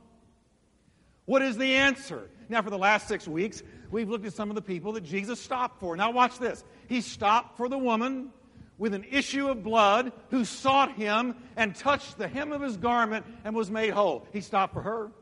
What 1.25 1.43
is 1.43 1.57
the 1.57 1.77
answer? 1.77 2.29
Now, 2.49 2.61
for 2.61 2.71
the 2.71 2.79
last 2.79 3.07
six 3.07 3.29
weeks, 3.29 3.63
we've 3.91 4.09
looked 4.09 4.27
at 4.27 4.33
some 4.33 4.51
of 4.51 4.57
the 4.57 4.63
people 4.63 4.93
that 4.93 5.05
Jesus 5.05 5.41
stopped 5.41 5.79
for. 5.79 5.97
Now, 5.97 6.11
watch 6.11 6.39
this. 6.39 6.65
He 6.89 7.01
stopped 7.01 7.57
for 7.57 7.69
the 7.69 7.79
woman 7.79 8.31
with 8.79 8.95
an 8.95 9.05
issue 9.11 9.49
of 9.49 9.63
blood 9.63 10.11
who 10.31 10.45
sought 10.45 10.95
him 10.95 11.37
and 11.57 11.75
touched 11.75 12.19
the 12.19 12.27
hem 12.27 12.51
of 12.51 12.63
his 12.63 12.77
garment 12.77 13.25
and 13.45 13.55
was 13.55 13.71
made 13.71 13.91
whole. 13.91 14.27
He 14.33 14.41
stopped 14.41 14.75
for 14.75 14.83
her. 14.83 15.13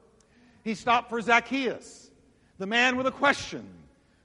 He 0.65 0.75
stopped 0.75 1.11
for 1.11 1.21
Zacchaeus 1.21 2.08
the 2.59 2.67
man 2.67 2.97
with 2.97 3.07
a 3.07 3.13
question 3.13 3.67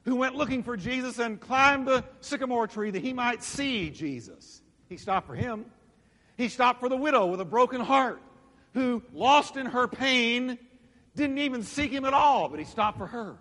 who 0.04 0.16
went 0.16 0.34
looking 0.34 0.62
for 0.62 0.76
Jesus 0.76 1.18
and 1.18 1.40
climbed 1.40 1.86
the 1.86 2.04
sycamore 2.20 2.66
tree 2.66 2.90
that 2.90 3.02
he 3.02 3.12
might 3.12 3.42
see 3.42 3.90
Jesus. 3.90 4.60
He 4.88 4.96
stopped 4.96 5.26
for 5.26 5.34
him. 5.34 5.64
He 6.36 6.48
stopped 6.48 6.80
for 6.80 6.88
the 6.88 6.96
widow 6.96 7.26
with 7.26 7.40
a 7.40 7.44
broken 7.44 7.80
heart 7.80 8.20
who, 8.74 9.02
lost 9.12 9.56
in 9.56 9.66
her 9.66 9.86
pain, 9.86 10.58
didn't 11.14 11.38
even 11.38 11.62
seek 11.62 11.92
him 11.92 12.04
at 12.04 12.12
all, 12.12 12.48
but 12.48 12.58
he 12.58 12.64
stopped 12.64 12.98
for 12.98 13.06
her. 13.06 13.36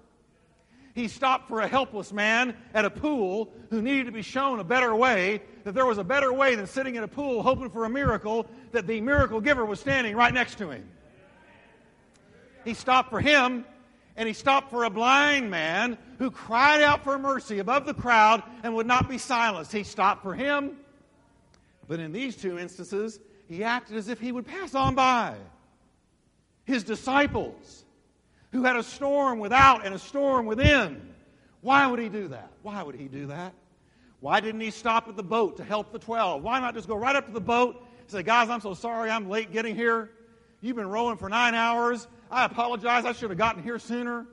He 0.94 1.08
stopped 1.08 1.48
for 1.48 1.62
a 1.62 1.68
helpless 1.68 2.14
man 2.14 2.56
at 2.76 2.86
a 2.86 2.90
pool 2.92 3.52
who 3.72 3.82
needed 3.82 4.06
to 4.06 4.12
be 4.12 4.22
shown 4.22 4.60
a 4.60 4.64
better 4.64 4.96
way, 4.96 5.42
that 5.64 5.74
there 5.74 5.88
was 5.88 5.98
a 5.98 6.04
better 6.04 6.32
way 6.32 6.54
than 6.54 6.68
sitting 6.68 6.96
in 6.96 7.04
a 7.04 7.08
pool 7.08 7.42
hoping 7.42 7.72
for 7.72 7.86
a 7.86 7.90
miracle, 7.90 8.46
that 8.74 8.86
the 8.86 9.02
miracle 9.02 9.42
giver 9.42 9.66
was 9.66 9.80
standing 9.80 10.16
right 10.16 10.34
next 10.34 10.60
to 10.60 10.70
him. 10.70 10.88
He 12.64 12.76
stopped 12.76 13.10
for 13.10 13.20
him 13.20 13.66
and 14.16 14.28
he 14.28 14.34
stopped 14.34 14.70
for 14.70 14.84
a 14.84 14.90
blind 14.90 15.50
man 15.50 15.98
who 16.20 16.30
cried 16.30 16.82
out 16.82 17.04
for 17.04 17.18
mercy 17.18 17.60
above 17.60 17.86
the 17.86 17.94
crowd 17.94 18.44
and 18.64 18.76
would 18.76 18.88
not 18.88 19.10
be 19.10 19.18
silenced. 19.18 19.72
He 19.72 19.84
stopped 19.84 20.22
for 20.22 20.34
him. 20.36 20.78
But 21.88 22.00
in 22.00 22.12
these 22.12 22.36
two 22.36 22.60
instances, 22.60 23.20
he 23.48 23.64
acted 23.64 23.98
as 23.98 24.08
if 24.08 24.20
he 24.20 24.32
would 24.32 24.46
pass 24.46 24.76
on 24.76 24.96
by. 24.96 25.36
His 26.66 26.84
disciples, 26.84 27.84
who 28.52 28.64
had 28.64 28.76
a 28.76 28.84
storm 28.84 29.40
without 29.40 29.86
and 29.86 29.94
a 29.94 30.00
storm 30.00 30.46
within, 30.46 31.14
why 31.62 31.88
would 31.88 32.00
he 32.00 32.10
do 32.10 32.30
that? 32.30 32.52
Why 32.62 32.84
would 32.84 32.96
he 32.96 33.08
do 33.08 33.28
that? 33.28 33.54
Why 34.20 34.40
didn't 34.40 34.62
he 34.62 34.72
stop 34.72 35.10
at 35.10 35.18
the 35.18 35.24
boat 35.24 35.58
to 35.58 35.64
help 35.64 35.92
the 35.92 36.00
12? 36.00 36.44
Why 36.44 36.60
not 36.60 36.76
just 36.76 36.88
go 36.88 36.96
right 36.96 37.16
up 37.16 37.26
to 37.26 37.34
the 37.34 37.42
boat 37.42 37.86
and 38.00 38.10
say, 38.10 38.24
Guys, 38.24 38.50
I'm 38.50 38.62
so 38.62 38.74
sorry 38.74 39.10
I'm 39.10 39.28
late 39.30 39.52
getting 39.52 39.76
here. 39.76 40.12
You've 40.62 40.78
been 40.78 40.88
rowing 40.88 41.18
for 41.18 41.28
nine 41.28 41.56
hours. 41.56 42.08
I 42.34 42.46
apologize. 42.46 43.06
I 43.06 43.14
should 43.14 43.30
have 43.30 43.38
gotten 43.38 43.62
here 43.62 43.78
sooner. 43.78 44.26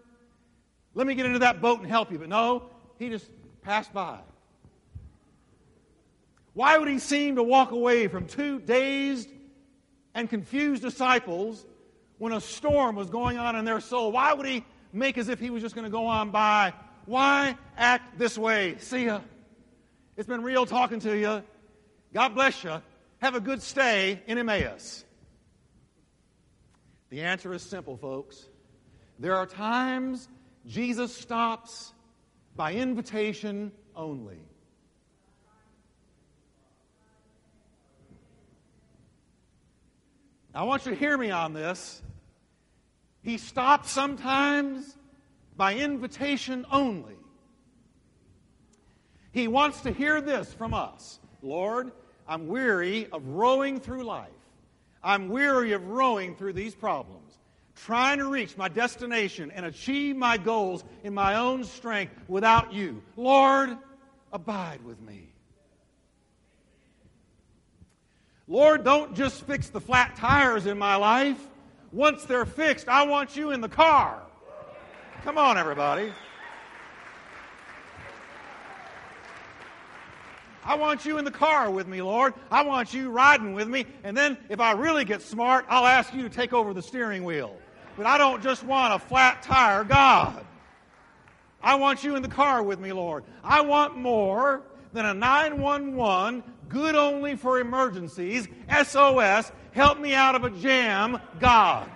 Let 0.95 1.07
me 1.07 1.14
get 1.14 1.26
into 1.26 1.40
that 1.40 1.61
boat 1.61 1.80
and 1.80 1.88
help 1.88 2.11
you. 2.11 2.19
But 2.19 2.30
no, 2.30 2.71
he 2.99 3.11
just 3.11 3.30
passed 3.61 3.92
by. 3.92 4.21
Why 6.54 6.78
would 6.78 6.88
he 6.88 6.99
seem 6.99 7.37
to 7.37 7.42
walk 7.42 7.73
away 7.73 8.09
from 8.09 8.26
two 8.26 8.59
dazed 8.59 9.28
and 10.14 10.28
confused 10.28 10.83
disciples 10.83 11.64
when 12.19 12.33
a 12.33 12.40
storm 12.40 12.97
was 12.97 13.11
going 13.11 13.37
on 13.37 13.54
in 13.54 13.66
their 13.66 13.80
soul? 13.80 14.12
Why 14.12 14.33
would 14.33 14.47
he 14.47 14.64
make 14.92 15.19
as 15.19 15.28
if 15.28 15.38
he 15.38 15.50
was 15.50 15.62
just 15.62 15.75
going 15.75 15.85
to 15.85 15.90
go 15.90 16.07
on 16.07 16.30
by? 16.30 16.73
Why 17.04 17.57
act 17.76 18.19
this 18.19 18.38
way? 18.38 18.76
See 18.78 19.07
ya. 19.07 19.21
It's 20.16 20.26
been 20.26 20.42
real 20.42 20.64
talking 20.64 21.00
to 21.00 21.16
you. 21.16 21.42
God 22.14 22.35
bless 22.35 22.64
you. 22.64 22.80
Have 23.19 23.35
a 23.35 23.40
good 23.40 23.62
stay 23.62 24.23
in 24.26 24.38
Emmaus. 24.38 25.04
The 27.10 27.22
answer 27.22 27.52
is 27.52 27.62
simple, 27.62 27.96
folks. 27.96 28.48
There 29.18 29.36
are 29.36 29.46
times 29.46 30.28
Jesus 30.66 31.14
stops 31.14 31.92
by 32.56 32.74
invitation 32.74 33.72
only. 33.96 34.38
I 40.54 40.62
want 40.64 40.86
you 40.86 40.92
to 40.92 40.96
hear 40.96 41.16
me 41.16 41.30
on 41.30 41.52
this. 41.52 42.02
He 43.22 43.38
stops 43.38 43.90
sometimes 43.90 44.96
by 45.56 45.74
invitation 45.74 46.64
only. 46.72 47.16
He 49.32 49.46
wants 49.46 49.82
to 49.82 49.92
hear 49.92 50.20
this 50.20 50.52
from 50.52 50.74
us 50.74 51.20
Lord, 51.42 51.92
I'm 52.28 52.46
weary 52.48 53.08
of 53.10 53.26
rowing 53.26 53.80
through 53.80 54.04
life. 54.04 54.28
I'm 55.02 55.28
weary 55.28 55.73
of 55.73 55.87
rowing 55.88 56.35
through 56.35 56.52
these 56.52 56.75
problems, 56.75 57.33
trying 57.75 58.19
to 58.19 58.26
reach 58.26 58.57
my 58.57 58.69
destination 58.69 59.50
and 59.50 59.64
achieve 59.64 60.16
my 60.16 60.37
goals 60.37 60.85
in 61.02 61.14
my 61.14 61.37
own 61.37 61.64
strength 61.64 62.14
without 62.28 62.73
you. 62.73 63.02
Lord, 63.16 63.76
abide 64.33 64.85
with 64.85 65.00
me. 65.00 65.28
Lord, 68.47 68.85
don't 68.85 69.14
just 69.14 69.45
fix 69.47 69.69
the 69.69 69.80
flat 69.80 70.16
tires 70.16 70.66
in 70.66 70.76
my 70.76 70.97
life. 70.97 71.38
Once 71.92 72.25
they're 72.25 72.45
fixed, 72.45 72.88
I 72.88 73.04
want 73.04 73.37
you 73.37 73.52
in 73.52 73.61
the 73.61 73.69
car. 73.69 74.21
Come 75.23 75.38
on, 75.38 75.57
everybody. 75.57 76.12
I 80.64 80.74
want 80.74 81.04
you 81.04 81.18
in 81.18 81.24
the 81.24 81.30
car 81.30 81.70
with 81.70 81.88
me, 81.88 82.02
Lord. 82.02 82.34
I 82.50 82.62
want 82.62 82.92
you 82.92 83.10
riding 83.10 83.54
with 83.54 83.68
me. 83.68 83.86
And 84.04 84.16
then, 84.16 84.36
if 84.48 84.60
I 84.60 84.72
really 84.72 85.04
get 85.04 85.22
smart, 85.22 85.64
I'll 85.68 85.86
ask 85.86 86.12
you 86.12 86.22
to 86.22 86.28
take 86.28 86.52
over 86.52 86.74
the 86.74 86.82
steering 86.82 87.24
wheel. 87.24 87.56
But 87.96 88.06
I 88.06 88.18
don't 88.18 88.42
just 88.42 88.64
want 88.64 88.94
a 88.94 88.98
flat 88.98 89.42
tire 89.42 89.84
God. 89.84 90.44
I 91.62 91.74
want 91.74 92.04
you 92.04 92.16
in 92.16 92.22
the 92.22 92.28
car 92.28 92.62
with 92.62 92.78
me, 92.78 92.92
Lord. 92.92 93.24
I 93.44 93.60
want 93.60 93.96
more 93.96 94.62
than 94.92 95.06
a 95.06 95.14
911, 95.14 96.42
good 96.68 96.94
only 96.94 97.36
for 97.36 97.58
emergencies, 97.58 98.48
SOS, 98.84 99.52
help 99.72 99.98
me 99.98 100.14
out 100.14 100.34
of 100.34 100.44
a 100.44 100.50
jam, 100.50 101.20
God. 101.38 101.90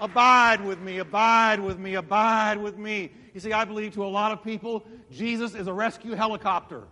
Abide 0.00 0.64
with 0.64 0.80
me, 0.80 0.98
abide 0.98 1.60
with 1.60 1.78
me, 1.78 1.94
abide 1.94 2.58
with 2.58 2.76
me. 2.76 3.10
You 3.34 3.40
see, 3.40 3.52
I 3.52 3.64
believe 3.64 3.94
to 3.94 4.04
a 4.04 4.08
lot 4.08 4.32
of 4.32 4.42
people, 4.42 4.86
Jesus 5.10 5.54
is 5.54 5.66
a 5.66 5.72
rescue 5.72 6.12
helicopter. 6.12 6.84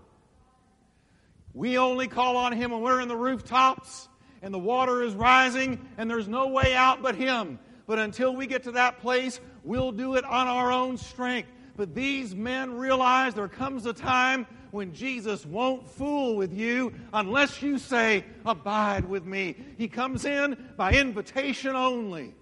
We 1.53 1.79
only 1.79 2.09
call 2.09 2.37
on 2.37 2.53
Him 2.53 2.73
when 2.73 2.81
we're 2.81 3.01
in 3.01 3.09
the 3.09 3.17
rooftops 3.17 4.09
and 4.43 4.53
the 4.53 4.59
water 4.59 5.03
is 5.03 5.15
rising 5.15 5.87
and 5.97 6.11
there's 6.11 6.29
no 6.29 6.49
way 6.49 6.75
out 6.75 7.03
but 7.03 7.15
Him. 7.15 7.59
But 7.87 7.99
until 7.99 8.35
we 8.35 8.47
get 8.47 8.65
to 8.65 8.73
that 8.73 9.01
place, 9.01 9.41
we'll 9.63 9.93
do 9.93 10.17
it 10.17 10.25
on 10.25 10.49
our 10.49 10.73
own 10.73 10.97
strength. 10.97 11.49
But 11.77 11.95
these 11.95 12.35
men 12.35 12.75
realize 12.75 13.35
there 13.35 13.49
comes 13.49 13.85
a 13.87 13.93
time 13.93 14.47
when 14.71 14.93
Jesus 14.93 15.47
won't 15.47 15.89
fool 15.89 16.37
with 16.37 16.53
you 16.53 16.93
unless 17.13 17.63
you 17.63 17.79
say, 17.79 18.25
Abide 18.45 19.05
with 19.05 19.25
me. 19.25 19.57
He 19.79 19.89
comes 19.89 20.25
in 20.25 20.57
by 20.77 20.93
invitation 20.93 21.77
only. 21.77 22.35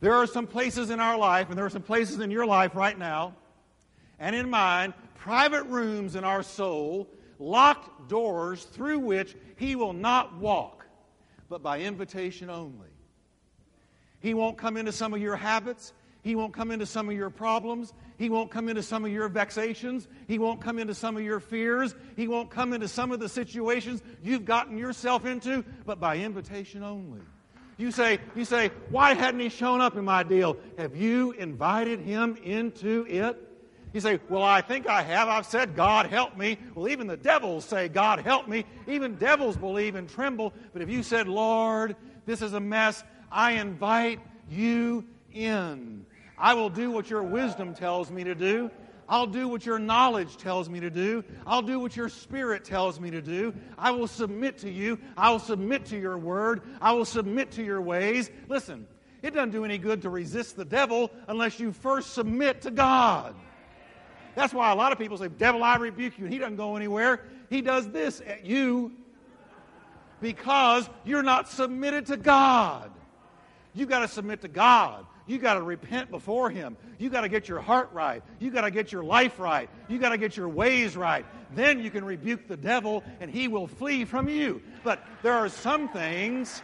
There 0.00 0.14
are 0.14 0.26
some 0.26 0.46
places 0.46 0.90
in 0.90 1.00
our 1.00 1.18
life, 1.18 1.48
and 1.48 1.58
there 1.58 1.64
are 1.64 1.70
some 1.70 1.82
places 1.82 2.20
in 2.20 2.30
your 2.30 2.46
life 2.46 2.74
right 2.74 2.96
now, 2.96 3.34
and 4.18 4.34
in 4.34 4.48
mine, 4.48 4.94
private 5.16 5.64
rooms 5.64 6.14
in 6.14 6.24
our 6.24 6.42
soul, 6.42 7.08
locked 7.38 8.08
doors 8.08 8.64
through 8.64 9.00
which 9.00 9.36
He 9.56 9.74
will 9.74 9.92
not 9.92 10.36
walk, 10.36 10.86
but 11.48 11.62
by 11.62 11.80
invitation 11.80 12.48
only. 12.48 12.88
He 14.20 14.34
won't 14.34 14.58
come 14.58 14.76
into 14.76 14.92
some 14.92 15.14
of 15.14 15.20
your 15.20 15.36
habits. 15.36 15.92
He 16.22 16.34
won't 16.34 16.52
come 16.52 16.70
into 16.70 16.86
some 16.86 17.08
of 17.08 17.14
your 17.14 17.30
problems. 17.30 17.94
He 18.18 18.28
won't 18.28 18.50
come 18.50 18.68
into 18.68 18.82
some 18.82 19.04
of 19.04 19.12
your 19.12 19.28
vexations. 19.28 20.08
He 20.26 20.38
won't 20.38 20.60
come 20.60 20.78
into 20.78 20.94
some 20.94 21.16
of 21.16 21.22
your 21.22 21.40
fears. 21.40 21.94
He 22.16 22.26
won't 22.26 22.50
come 22.50 22.72
into 22.72 22.88
some 22.88 23.12
of 23.12 23.20
the 23.20 23.28
situations 23.28 24.02
you've 24.22 24.44
gotten 24.44 24.76
yourself 24.76 25.24
into, 25.24 25.64
but 25.86 26.00
by 26.00 26.18
invitation 26.18 26.82
only. 26.82 27.20
You 27.78 27.92
say, 27.92 28.18
you 28.34 28.44
say, 28.44 28.72
why 28.90 29.14
hadn't 29.14 29.40
he 29.40 29.48
shown 29.48 29.80
up 29.80 29.96
in 29.96 30.04
my 30.04 30.24
deal? 30.24 30.56
Have 30.76 30.96
you 30.96 31.30
invited 31.32 32.00
him 32.00 32.36
into 32.42 33.06
it? 33.08 33.44
You 33.92 34.00
say, 34.00 34.20
well, 34.28 34.42
I 34.42 34.60
think 34.60 34.86
I 34.88 35.02
have. 35.02 35.28
I've 35.28 35.46
said, 35.46 35.74
God 35.74 36.06
help 36.06 36.36
me. 36.36 36.58
Well, 36.74 36.88
even 36.88 37.06
the 37.06 37.16
devils 37.16 37.64
say, 37.64 37.88
God 37.88 38.18
help 38.18 38.48
me. 38.48 38.64
Even 38.86 39.14
devils 39.14 39.56
believe 39.56 39.94
and 39.94 40.08
tremble. 40.08 40.52
But 40.72 40.82
if 40.82 40.90
you 40.90 41.02
said, 41.02 41.28
Lord, 41.28 41.96
this 42.26 42.42
is 42.42 42.52
a 42.52 42.60
mess, 42.60 43.02
I 43.30 43.52
invite 43.52 44.20
you 44.50 45.04
in. 45.32 46.04
I 46.36 46.54
will 46.54 46.70
do 46.70 46.90
what 46.90 47.08
your 47.08 47.22
wisdom 47.22 47.74
tells 47.74 48.10
me 48.10 48.24
to 48.24 48.34
do. 48.34 48.70
I'll 49.08 49.26
do 49.26 49.48
what 49.48 49.64
your 49.64 49.78
knowledge 49.78 50.36
tells 50.36 50.68
me 50.68 50.80
to 50.80 50.90
do. 50.90 51.24
I'll 51.46 51.62
do 51.62 51.80
what 51.80 51.96
your 51.96 52.08
spirit 52.08 52.64
tells 52.64 53.00
me 53.00 53.10
to 53.10 53.22
do. 53.22 53.54
I 53.78 53.90
will 53.90 54.06
submit 54.06 54.58
to 54.58 54.70
you. 54.70 54.98
I 55.16 55.30
will 55.30 55.38
submit 55.38 55.86
to 55.86 55.98
your 55.98 56.18
word. 56.18 56.62
I 56.80 56.92
will 56.92 57.06
submit 57.06 57.52
to 57.52 57.64
your 57.64 57.80
ways. 57.80 58.30
Listen, 58.48 58.86
it 59.22 59.34
doesn't 59.34 59.50
do 59.50 59.64
any 59.64 59.78
good 59.78 60.02
to 60.02 60.10
resist 60.10 60.56
the 60.56 60.64
devil 60.64 61.10
unless 61.26 61.58
you 61.58 61.72
first 61.72 62.12
submit 62.12 62.62
to 62.62 62.70
God. 62.70 63.34
That's 64.34 64.52
why 64.52 64.70
a 64.70 64.74
lot 64.74 64.92
of 64.92 64.98
people 64.98 65.16
say, 65.16 65.28
Devil, 65.28 65.64
I 65.64 65.76
rebuke 65.76 66.18
you. 66.18 66.24
And 66.24 66.32
he 66.32 66.38
doesn't 66.38 66.56
go 66.56 66.76
anywhere. 66.76 67.22
He 67.50 67.62
does 67.62 67.90
this 67.90 68.20
at 68.26 68.44
you 68.44 68.92
because 70.20 70.88
you're 71.04 71.22
not 71.22 71.48
submitted 71.48 72.06
to 72.06 72.16
God. 72.16 72.90
You've 73.74 73.88
got 73.88 74.00
to 74.00 74.08
submit 74.08 74.42
to 74.42 74.48
God. 74.48 75.06
You 75.28 75.38
got 75.38 75.54
to 75.54 75.62
repent 75.62 76.10
before 76.10 76.50
Him. 76.50 76.76
You 76.98 77.10
got 77.10 77.20
to 77.20 77.28
get 77.28 77.48
your 77.48 77.60
heart 77.60 77.90
right. 77.92 78.22
You 78.40 78.50
got 78.50 78.62
to 78.62 78.70
get 78.70 78.90
your 78.90 79.04
life 79.04 79.38
right. 79.38 79.70
You 79.86 79.98
got 79.98 80.08
to 80.08 80.18
get 80.18 80.36
your 80.36 80.48
ways 80.48 80.96
right. 80.96 81.24
Then 81.54 81.80
you 81.80 81.90
can 81.90 82.04
rebuke 82.04 82.48
the 82.48 82.56
devil 82.56 83.04
and 83.20 83.30
he 83.30 83.46
will 83.46 83.66
flee 83.66 84.04
from 84.04 84.28
you. 84.28 84.60
But 84.82 85.04
there 85.22 85.34
are 85.34 85.48
some 85.48 85.88
things 85.90 86.62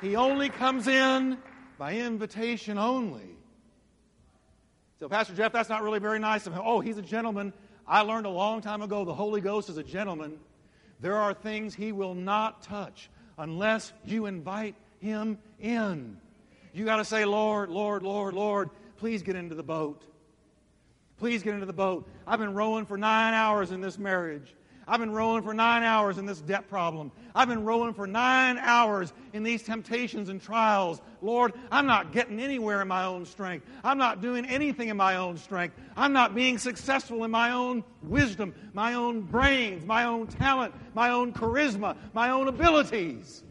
he 0.00 0.16
only 0.16 0.48
comes 0.48 0.86
in 0.86 1.36
by 1.76 1.94
invitation 1.96 2.78
only. 2.78 3.36
So, 5.00 5.08
Pastor 5.08 5.34
Jeff, 5.34 5.52
that's 5.52 5.68
not 5.68 5.82
really 5.82 5.98
very 5.98 6.18
nice 6.18 6.46
of 6.46 6.54
him. 6.54 6.62
Oh, 6.64 6.80
he's 6.80 6.96
a 6.96 7.02
gentleman. 7.02 7.52
I 7.86 8.00
learned 8.00 8.26
a 8.26 8.30
long 8.30 8.60
time 8.60 8.82
ago 8.82 9.04
the 9.04 9.14
Holy 9.14 9.40
Ghost 9.40 9.68
is 9.68 9.76
a 9.76 9.82
gentleman. 9.82 10.38
There 11.00 11.16
are 11.16 11.34
things 11.34 11.74
he 11.74 11.92
will 11.92 12.14
not 12.14 12.62
touch 12.62 13.10
unless 13.36 13.92
you 14.04 14.26
invite 14.26 14.76
him 15.00 15.38
in. 15.60 16.18
You 16.74 16.84
got 16.84 16.96
to 16.96 17.04
say, 17.04 17.24
Lord, 17.24 17.70
Lord, 17.70 18.02
Lord, 18.02 18.34
Lord, 18.34 18.68
please 18.96 19.22
get 19.22 19.36
into 19.36 19.54
the 19.54 19.62
boat. 19.62 20.02
Please 21.18 21.44
get 21.44 21.54
into 21.54 21.66
the 21.66 21.72
boat. 21.72 22.08
I've 22.26 22.40
been 22.40 22.52
rowing 22.52 22.84
for 22.84 22.98
nine 22.98 23.32
hours 23.32 23.70
in 23.70 23.80
this 23.80 23.96
marriage. 23.96 24.52
I've 24.86 24.98
been 24.98 25.12
rowing 25.12 25.42
for 25.42 25.54
nine 25.54 25.84
hours 25.84 26.18
in 26.18 26.26
this 26.26 26.40
debt 26.40 26.68
problem. 26.68 27.12
I've 27.32 27.48
been 27.48 27.64
rowing 27.64 27.94
for 27.94 28.08
nine 28.08 28.58
hours 28.58 29.12
in 29.32 29.44
these 29.44 29.62
temptations 29.62 30.28
and 30.28 30.42
trials. 30.42 31.00
Lord, 31.22 31.54
I'm 31.70 31.86
not 31.86 32.12
getting 32.12 32.40
anywhere 32.40 32.82
in 32.82 32.88
my 32.88 33.04
own 33.04 33.24
strength. 33.24 33.66
I'm 33.82 33.96
not 33.96 34.20
doing 34.20 34.44
anything 34.44 34.88
in 34.88 34.96
my 34.96 35.16
own 35.16 35.38
strength. 35.38 35.76
I'm 35.96 36.12
not 36.12 36.34
being 36.34 36.58
successful 36.58 37.24
in 37.24 37.30
my 37.30 37.52
own 37.52 37.84
wisdom, 38.02 38.52
my 38.74 38.94
own 38.94 39.22
brains, 39.22 39.86
my 39.86 40.04
own 40.04 40.26
talent, 40.26 40.74
my 40.92 41.10
own 41.10 41.32
charisma, 41.32 41.96
my 42.12 42.30
own 42.30 42.48
abilities. 42.48 43.42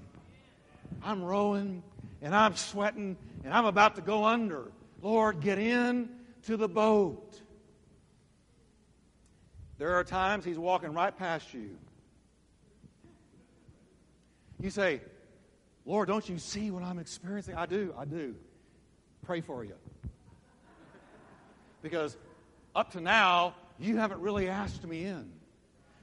I'm 1.02 1.24
rowing 1.24 1.82
and 2.24 2.34
I'm 2.34 2.56
sweating 2.56 3.18
and 3.44 3.54
I'm 3.54 3.66
about 3.66 3.96
to 3.96 4.02
go 4.02 4.24
under. 4.24 4.72
Lord, 5.02 5.42
get 5.42 5.60
in 5.60 6.10
to 6.44 6.58
the 6.58 6.70
boat. 6.70 7.40
There 9.78 9.94
are 9.96 10.04
times 10.04 10.46
He's 10.46 10.58
walking 10.58 10.94
right 10.94 11.16
past 11.16 11.54
you. 11.54 11.78
You 14.60 14.70
say, 14.70 15.02
Lord, 15.86 16.08
don't 16.08 16.28
you 16.28 16.40
see 16.40 16.72
what 16.72 16.84
I'm 16.84 16.98
experiencing? 16.98 17.56
I 17.56 17.66
do, 17.66 17.94
I 17.98 18.06
do. 18.06 18.34
Pray 19.26 19.42
for 19.42 19.66
you. 19.66 19.76
Because 21.82 22.16
up 22.74 22.92
to 22.92 23.02
now, 23.02 23.56
you 23.78 23.98
haven't 23.98 24.22
really 24.22 24.48
asked 24.48 24.86
me 24.86 25.04
in. 25.04 25.30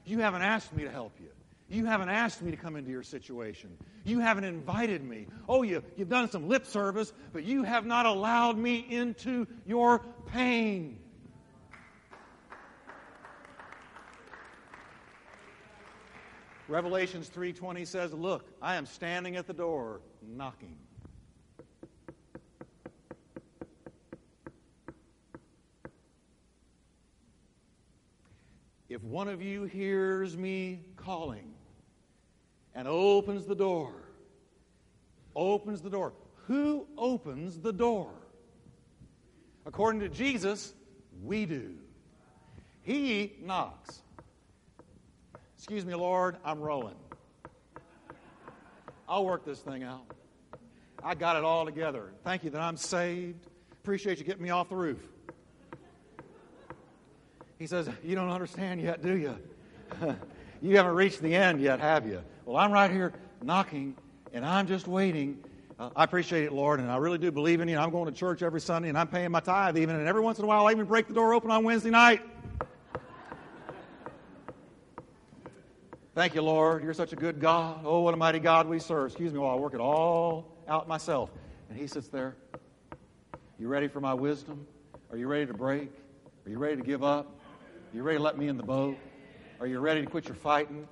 You 0.05 0.19
haven't 0.19 0.43
asked 0.43 0.71
me 0.73 0.83
to 0.83 0.91
help 0.91 1.13
you. 1.19 1.29
You 1.71 1.85
haven't 1.85 2.09
asked 2.09 2.41
me 2.41 2.51
to 2.51 2.57
come 2.57 2.75
into 2.75 2.91
your 2.91 3.01
situation. 3.01 3.77
You 4.03 4.19
haven't 4.19 4.43
invited 4.43 5.05
me. 5.05 5.27
Oh, 5.47 5.63
you, 5.63 5.81
you've 5.95 6.09
done 6.09 6.29
some 6.29 6.49
lip 6.49 6.65
service, 6.65 7.13
but 7.31 7.45
you 7.45 7.63
have 7.63 7.85
not 7.85 8.05
allowed 8.05 8.57
me 8.57 8.85
into 8.89 9.47
your 9.65 9.99
pain. 10.27 10.99
Revelations 16.67 17.29
3:20 17.29 17.87
says, 17.87 18.13
"Look, 18.13 18.49
I 18.61 18.75
am 18.75 18.85
standing 18.85 19.37
at 19.37 19.47
the 19.47 19.53
door 19.53 20.01
knocking." 20.21 20.77
If 28.89 29.01
one 29.03 29.29
of 29.29 29.41
you 29.41 29.63
hears 29.63 30.35
me 30.35 30.81
calling 30.97 31.53
and 32.75 32.87
opens 32.87 33.45
the 33.45 33.55
door. 33.55 33.93
Opens 35.35 35.81
the 35.81 35.89
door. 35.89 36.13
Who 36.47 36.87
opens 36.97 37.59
the 37.59 37.73
door? 37.73 38.11
According 39.65 40.01
to 40.01 40.09
Jesus, 40.09 40.73
we 41.23 41.45
do. 41.45 41.75
He 42.81 43.33
knocks. 43.43 44.01
Excuse 45.57 45.85
me, 45.85 45.93
Lord, 45.93 46.37
I'm 46.43 46.59
rolling. 46.59 46.95
I'll 49.07 49.25
work 49.25 49.45
this 49.45 49.59
thing 49.59 49.83
out. 49.83 50.05
I 51.03 51.15
got 51.15 51.35
it 51.35 51.43
all 51.43 51.65
together. 51.65 52.13
Thank 52.23 52.43
you 52.43 52.49
that 52.51 52.61
I'm 52.61 52.77
saved. 52.77 53.47
Appreciate 53.71 54.17
you 54.17 54.23
getting 54.23 54.43
me 54.43 54.49
off 54.49 54.69
the 54.69 54.75
roof. 54.75 54.99
He 57.59 57.67
says, 57.67 57.89
You 58.03 58.15
don't 58.15 58.29
understand 58.29 58.81
yet, 58.81 59.03
do 59.03 59.13
you? 59.13 59.37
you 60.61 60.77
haven't 60.77 60.95
reached 60.95 61.21
the 61.21 61.35
end 61.35 61.61
yet, 61.61 61.79
have 61.79 62.07
you? 62.07 62.23
Well, 62.45 62.57
I'm 62.57 62.71
right 62.71 62.89
here 62.89 63.13
knocking, 63.43 63.95
and 64.33 64.43
I'm 64.43 64.67
just 64.67 64.87
waiting. 64.87 65.43
Uh, 65.79 65.91
I 65.95 66.03
appreciate 66.03 66.45
it, 66.45 66.51
Lord, 66.51 66.79
and 66.79 66.89
I 66.89 66.97
really 66.97 67.19
do 67.19 67.31
believe 67.31 67.61
in 67.61 67.67
you. 67.67 67.77
I'm 67.77 67.91
going 67.91 68.11
to 68.11 68.17
church 68.17 68.41
every 68.41 68.61
Sunday, 68.61 68.89
and 68.89 68.97
I'm 68.97 69.07
paying 69.07 69.29
my 69.29 69.41
tithe 69.41 69.77
even, 69.77 69.95
and 69.95 70.07
every 70.07 70.21
once 70.21 70.39
in 70.39 70.45
a 70.45 70.47
while 70.47 70.65
I 70.65 70.71
even 70.71 70.85
break 70.85 71.07
the 71.07 71.13
door 71.13 71.33
open 71.33 71.51
on 71.51 71.63
Wednesday 71.63 71.91
night. 71.91 72.21
Thank 76.15 76.33
you, 76.33 76.41
Lord. 76.41 76.83
You're 76.83 76.95
such 76.95 77.13
a 77.13 77.15
good 77.15 77.39
God. 77.39 77.81
Oh, 77.85 78.01
what 78.01 78.13
a 78.13 78.17
mighty 78.17 78.39
God 78.39 78.67
we 78.67 78.79
serve. 78.79 79.11
Excuse 79.11 79.31
me 79.31 79.39
while 79.39 79.55
I 79.55 79.59
work 79.59 79.73
it 79.73 79.79
all 79.79 80.57
out 80.67 80.87
myself. 80.87 81.29
And 81.69 81.79
he 81.79 81.87
sits 81.87 82.07
there. 82.07 82.35
You 83.59 83.67
ready 83.67 83.87
for 83.87 84.01
my 84.01 84.13
wisdom? 84.13 84.65
Are 85.11 85.17
you 85.17 85.27
ready 85.27 85.45
to 85.45 85.53
break? 85.53 85.91
Are 86.45 86.49
you 86.49 86.57
ready 86.57 86.75
to 86.75 86.83
give 86.83 87.03
up? 87.03 87.39
Are 87.93 87.95
you 87.95 88.03
ready 88.03 88.17
to 88.17 88.23
let 88.23 88.37
me 88.37 88.47
in 88.47 88.57
the 88.57 88.63
boat? 88.63 88.97
Are 89.59 89.67
you 89.67 89.79
ready 89.79 90.01
to 90.01 90.07
quit 90.07 90.25
your 90.25 90.35
fighting? 90.35 90.87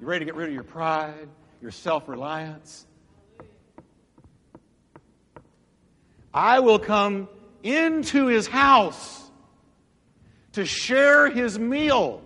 You 0.00 0.06
ready 0.06 0.20
to 0.20 0.24
get 0.24 0.34
rid 0.34 0.48
of 0.48 0.54
your 0.54 0.62
pride, 0.62 1.28
your 1.60 1.70
self 1.70 2.08
reliance? 2.08 2.86
I 6.32 6.60
will 6.60 6.78
come 6.78 7.28
into 7.62 8.26
his 8.26 8.46
house 8.46 9.30
to 10.52 10.64
share 10.64 11.28
his 11.28 11.58
meal. 11.58 12.22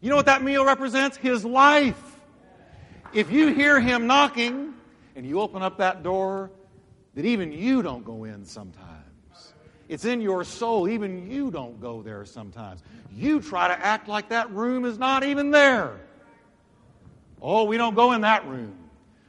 You 0.00 0.10
know 0.10 0.16
what 0.16 0.26
that 0.26 0.42
meal 0.42 0.64
represents? 0.64 1.16
His 1.16 1.44
life. 1.44 2.02
If 3.12 3.30
you 3.30 3.54
hear 3.54 3.78
him 3.78 4.08
knocking 4.08 4.74
and 5.14 5.24
you 5.24 5.40
open 5.40 5.62
up 5.62 5.78
that 5.78 6.02
door, 6.02 6.50
that 7.14 7.24
even 7.24 7.52
you 7.52 7.80
don't 7.80 8.04
go 8.04 8.24
in 8.24 8.44
sometimes. 8.44 9.52
It's 9.88 10.04
in 10.04 10.20
your 10.20 10.42
soul. 10.42 10.88
Even 10.88 11.30
you 11.30 11.52
don't 11.52 11.80
go 11.80 12.02
there 12.02 12.24
sometimes. 12.24 12.82
You 13.14 13.40
try 13.40 13.68
to 13.68 13.86
act 13.86 14.08
like 14.08 14.30
that 14.30 14.50
room 14.50 14.84
is 14.84 14.98
not 14.98 15.22
even 15.22 15.52
there. 15.52 16.00
Oh, 17.40 17.64
we 17.64 17.76
don't 17.76 17.94
go 17.94 18.12
in 18.12 18.22
that 18.22 18.46
room. 18.46 18.74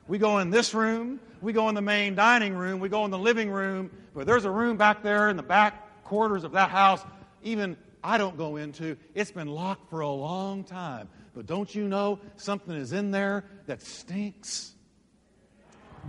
We 0.08 0.18
go 0.18 0.40
in 0.40 0.50
this 0.50 0.74
room. 0.74 1.20
We 1.42 1.54
go 1.54 1.70
in 1.70 1.76
the 1.76 1.82
main 1.82 2.16
dining 2.16 2.56
room. 2.56 2.80
We 2.80 2.90
go 2.90 3.06
in 3.06 3.12
the 3.12 3.20
living 3.20 3.50
room. 3.50 3.92
But 4.14 4.26
there's 4.26 4.46
a 4.46 4.52
room 4.52 4.78
back 4.78 5.04
there 5.04 5.30
in 5.30 5.38
the 5.38 5.44
back 5.44 6.04
quarters 6.04 6.44
of 6.44 6.52
that 6.54 6.70
house. 6.70 7.02
Even 7.44 7.78
I 8.04 8.18
don't 8.18 8.38
go 8.38 8.56
into. 8.56 8.98
It's 9.14 9.32
been 9.32 9.48
locked 9.48 9.90
for 9.90 10.02
a 10.02 10.10
long 10.10 10.64
time. 10.64 11.10
But 11.34 11.46
don't 11.46 11.74
you 11.74 11.88
know 11.88 12.20
something 12.36 12.76
is 12.76 12.94
in 12.94 13.12
there 13.12 13.46
that 13.68 13.82
stinks? 13.82 14.74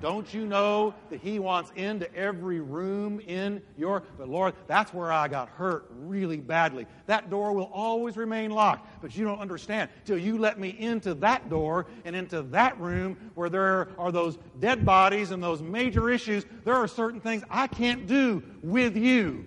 Don't 0.01 0.33
you 0.33 0.47
know 0.47 0.95
that 1.11 1.21
He 1.21 1.39
wants 1.39 1.73
into 1.77 2.13
every 2.15 2.61
room 2.61 3.21
in 3.21 3.61
your. 3.77 4.03
But 4.19 4.29
Lord, 4.29 4.55
that's 4.67 4.95
where 4.95 5.13
I 5.13 5.29
got 5.29 5.49
hurt 5.51 5.91
really 5.91 6.39
badly. 6.39 6.87
That 7.07 7.29
door 7.29 7.53
will 7.53 7.71
always 7.73 8.17
remain 8.17 8.51
locked, 8.51 9.03
but 9.03 9.15
you 9.17 9.25
don't 9.25 9.41
understand. 9.41 9.91
Till 10.05 10.19
you 10.19 10.39
let 10.39 10.59
me 10.59 10.75
into 10.79 11.15
that 11.15 11.51
door 11.51 11.87
and 12.05 12.17
into 12.17 12.43
that 12.43 12.81
room 12.81 13.17
where 13.35 13.51
there 13.51 13.89
are 13.99 14.11
those 14.11 14.39
dead 14.59 14.85
bodies 14.85 15.31
and 15.31 15.43
those 15.43 15.61
major 15.61 16.09
issues, 16.11 16.45
there 16.65 16.75
are 16.75 16.89
certain 16.89 17.21
things 17.21 17.43
I 17.51 17.67
can't 17.67 18.07
do 18.07 18.43
with 18.63 18.97
you. 18.97 19.45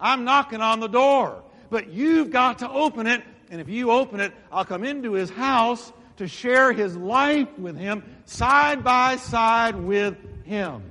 I'm 0.00 0.24
knocking 0.24 0.60
on 0.60 0.80
the 0.80 0.88
door, 0.88 1.42
but 1.70 1.90
you've 1.90 2.30
got 2.30 2.58
to 2.60 2.70
open 2.70 3.06
it. 3.06 3.22
And 3.50 3.60
if 3.60 3.68
you 3.68 3.90
open 3.90 4.20
it, 4.20 4.32
I'll 4.50 4.64
come 4.64 4.84
into 4.84 5.12
his 5.12 5.30
house 5.30 5.92
to 6.16 6.28
share 6.28 6.72
his 6.72 6.96
life 6.96 7.48
with 7.58 7.76
him, 7.76 8.02
side 8.24 8.82
by 8.82 9.16
side 9.16 9.76
with 9.76 10.16
him. 10.44 10.82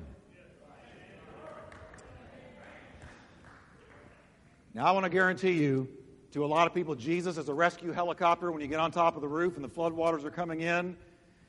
Now, 4.74 4.86
I 4.86 4.92
want 4.92 5.06
to 5.06 5.10
guarantee 5.10 5.54
you, 5.54 5.88
to 6.34 6.44
a 6.44 6.48
lot 6.48 6.68
of 6.68 6.74
people, 6.74 6.96
Jesus 6.96 7.38
is 7.38 7.48
a 7.48 7.54
rescue 7.54 7.94
helicopter 7.94 8.52
when 8.52 8.62
you 8.62 8.68
get 8.68 8.80
on 8.80 8.92
top 8.92 9.16
of 9.16 9.22
the 9.22 9.28
roof 9.28 9.56
and 9.56 9.64
the 9.64 9.70
floodwaters 9.70 10.26
are 10.26 10.32
coming 10.32 10.62
in, 10.62 10.98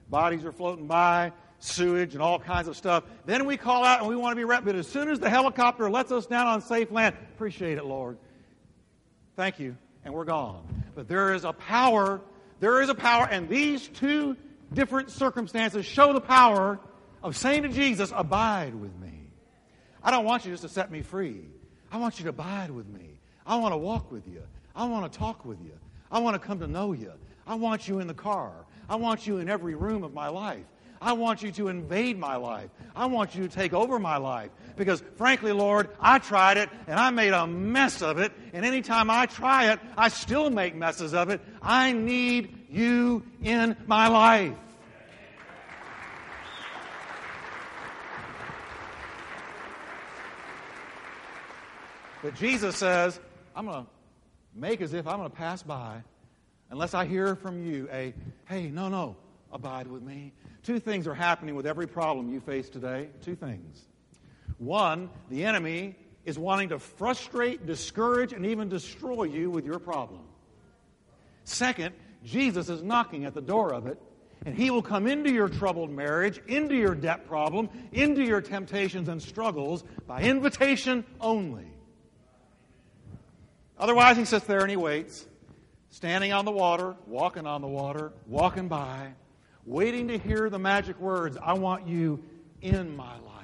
bodies 0.09 0.45
are 0.45 0.53
floating 0.53 0.87
by, 0.87 1.33
sewage 1.59 2.15
and 2.15 2.23
all 2.23 2.39
kinds 2.39 2.69
of 2.69 2.77
stuff. 2.77 3.05
Then 3.25 3.47
we 3.47 3.57
call 3.57 3.85
out 3.85 4.01
and 4.01 4.09
we 4.09 4.17
want 4.17 4.33
to 4.33 4.37
be 4.37 4.45
rescued. 4.45 4.67
But 4.67 4.77
as 4.77 4.87
soon 4.87 5.09
as 5.09 5.19
the 5.19 5.31
helicopter 5.31 5.91
lets 5.91 6.13
us 6.13 6.27
down 6.27 6.47
on 6.47 6.61
safe 6.61 6.91
land, 6.91 7.17
appreciate 7.35 7.79
it, 7.79 7.85
Lord. 7.85 8.19
Thank 9.35 9.59
you. 9.59 9.77
And 10.05 10.15
we're 10.15 10.25
gone. 10.25 10.85
But 10.95 11.09
there 11.09 11.35
is 11.35 11.45
a 11.45 11.53
power, 11.53 12.21
there 12.61 12.81
is 12.83 12.89
a 12.89 12.95
power, 12.95 13.29
and 13.31 13.49
these 13.49 13.89
two 13.89 14.37
different 14.73 15.11
circumstances 15.11 15.85
show 15.87 16.13
the 16.13 16.21
power 16.21 16.79
of 17.23 17.37
saying 17.37 17.63
to 17.63 17.69
Jesus, 17.69 18.13
Abide 18.15 18.75
with 18.75 18.97
me. 18.99 19.13
I 20.03 20.11
don't 20.11 20.25
want 20.25 20.45
you 20.45 20.53
just 20.53 20.63
to 20.63 20.69
set 20.69 20.91
me 20.91 21.03
free. 21.03 21.43
I 21.91 21.99
want 21.99 22.19
you 22.19 22.25
to 22.25 22.31
abide 22.31 22.71
with 22.71 22.89
me. 22.89 23.19
I 23.47 23.57
want 23.57 23.73
to 23.73 23.79
walk 23.79 24.11
with 24.11 24.27
you. 24.27 24.43
I 24.75 24.87
want 24.87 25.11
to 25.11 25.19
talk 25.19 25.45
with 25.45 25.61
you. 25.61 25.73
I 26.11 26.19
want 26.19 26.41
to 26.41 26.47
come 26.47 26.61
to 26.61 26.67
know 26.67 26.93
you. 26.93 27.13
I 27.47 27.55
want 27.55 27.89
you 27.89 28.01
in 28.01 28.07
the 28.07 28.15
car. 28.15 28.53
I 28.89 28.97
want 28.97 29.27
you 29.27 29.39
in 29.39 29.49
every 29.49 29.75
room 29.75 30.05
of 30.05 30.15
my 30.15 30.29
life. 30.29 30.65
I 31.01 31.13
want 31.13 31.43
you 31.43 31.51
to 31.53 31.69
invade 31.69 32.19
my 32.19 32.37
life. 32.37 32.71
I 32.95 33.07
want 33.07 33.35
you 33.35 33.47
to 33.47 33.55
take 33.55 33.73
over 33.73 33.99
my 33.99 34.17
life. 34.17 34.51
Because, 34.77 35.03
frankly, 35.17 35.53
Lord, 35.53 35.89
I 35.99 36.19
tried 36.19 36.59
it 36.59 36.69
and 36.87 37.01
I 37.01 37.11
made 37.11 37.33
a 37.33 37.47
mess 37.47 38.03
of 38.03 38.19
it. 38.19 38.33
And 38.53 38.65
anytime 38.65 39.11
I 39.11 39.27
try 39.27 39.73
it, 39.73 39.81
I 39.97 40.09
still 40.09 40.51
make 40.51 40.75
messes 40.75 41.15
of 41.15 41.31
it. 41.31 41.41
I 41.63 41.93
need 41.93 42.67
you 42.71 43.25
in 43.43 43.77
my 43.87 44.09
life. 44.09 44.53
But 52.23 52.35
Jesus 52.35 52.77
says, 52.77 53.21
I'm 53.55 53.67
going 53.67 53.85
to 53.85 53.91
make 54.55 54.81
as 54.81 54.95
if 54.95 55.07
I'm 55.07 55.19
going 55.19 55.31
to 55.31 55.37
pass 55.37 55.63
by 55.63 56.03
unless 56.71 56.93
I 56.93 57.05
hear 57.05 57.37
from 57.37 57.65
you 57.65 57.89
a, 57.93 58.13
hey, 58.47 58.69
no, 58.69 58.89
no, 58.89 59.17
abide 59.53 59.87
with 59.87 60.03
me. 60.03 60.33
Two 60.63 60.81
things 60.81 61.07
are 61.07 61.15
happening 61.15 61.55
with 61.55 61.67
every 61.67 61.87
problem 61.87 62.33
you 62.33 62.41
face 62.41 62.69
today. 62.69 63.09
Two 63.23 63.37
things. 63.37 63.87
One, 64.59 65.11
the 65.31 65.45
enemy 65.45 65.97
is 66.25 66.39
wanting 66.39 66.71
to 66.71 66.79
frustrate, 66.79 67.67
discourage, 67.67 68.33
and 68.33 68.47
even 68.47 68.69
destroy 68.69 69.25
you 69.25 69.51
with 69.51 69.65
your 69.65 69.79
problem. 69.79 70.21
Second, 71.45 71.95
Jesus 72.25 72.69
is 72.69 72.83
knocking 72.83 73.25
at 73.25 73.35
the 73.35 73.41
door 73.41 73.73
of 73.73 73.87
it, 73.87 74.01
and 74.45 74.55
he 74.55 74.71
will 74.71 74.83
come 74.83 75.07
into 75.07 75.31
your 75.31 75.49
troubled 75.49 75.91
marriage, 75.91 76.41
into 76.49 76.75
your 76.75 76.95
debt 76.95 77.29
problem, 77.29 77.69
into 77.93 78.23
your 78.23 78.41
temptations 78.41 79.09
and 79.09 79.23
struggles 79.23 79.85
by 80.07 80.23
invitation 80.23 81.05
only. 81.21 81.67
Otherwise, 83.79 84.17
he 84.17 84.25
sits 84.25 84.47
there 84.47 84.61
and 84.61 84.71
he 84.71 84.77
waits, 84.77 85.27
standing 85.91 86.33
on 86.33 86.45
the 86.45 86.51
water, 86.51 86.97
walking 87.07 87.47
on 87.47 87.61
the 87.61 87.69
water, 87.69 88.13
walking 88.27 88.69
by, 88.69 89.13
waiting 89.65 90.09
to 90.09 90.19
hear 90.19 90.49
the 90.49 90.59
magic 90.59 90.99
words 90.99 91.37
I 91.41 91.53
want 91.53 91.87
you 91.87 92.23
in 92.63 92.97
my 92.97 93.19
life. 93.21 93.36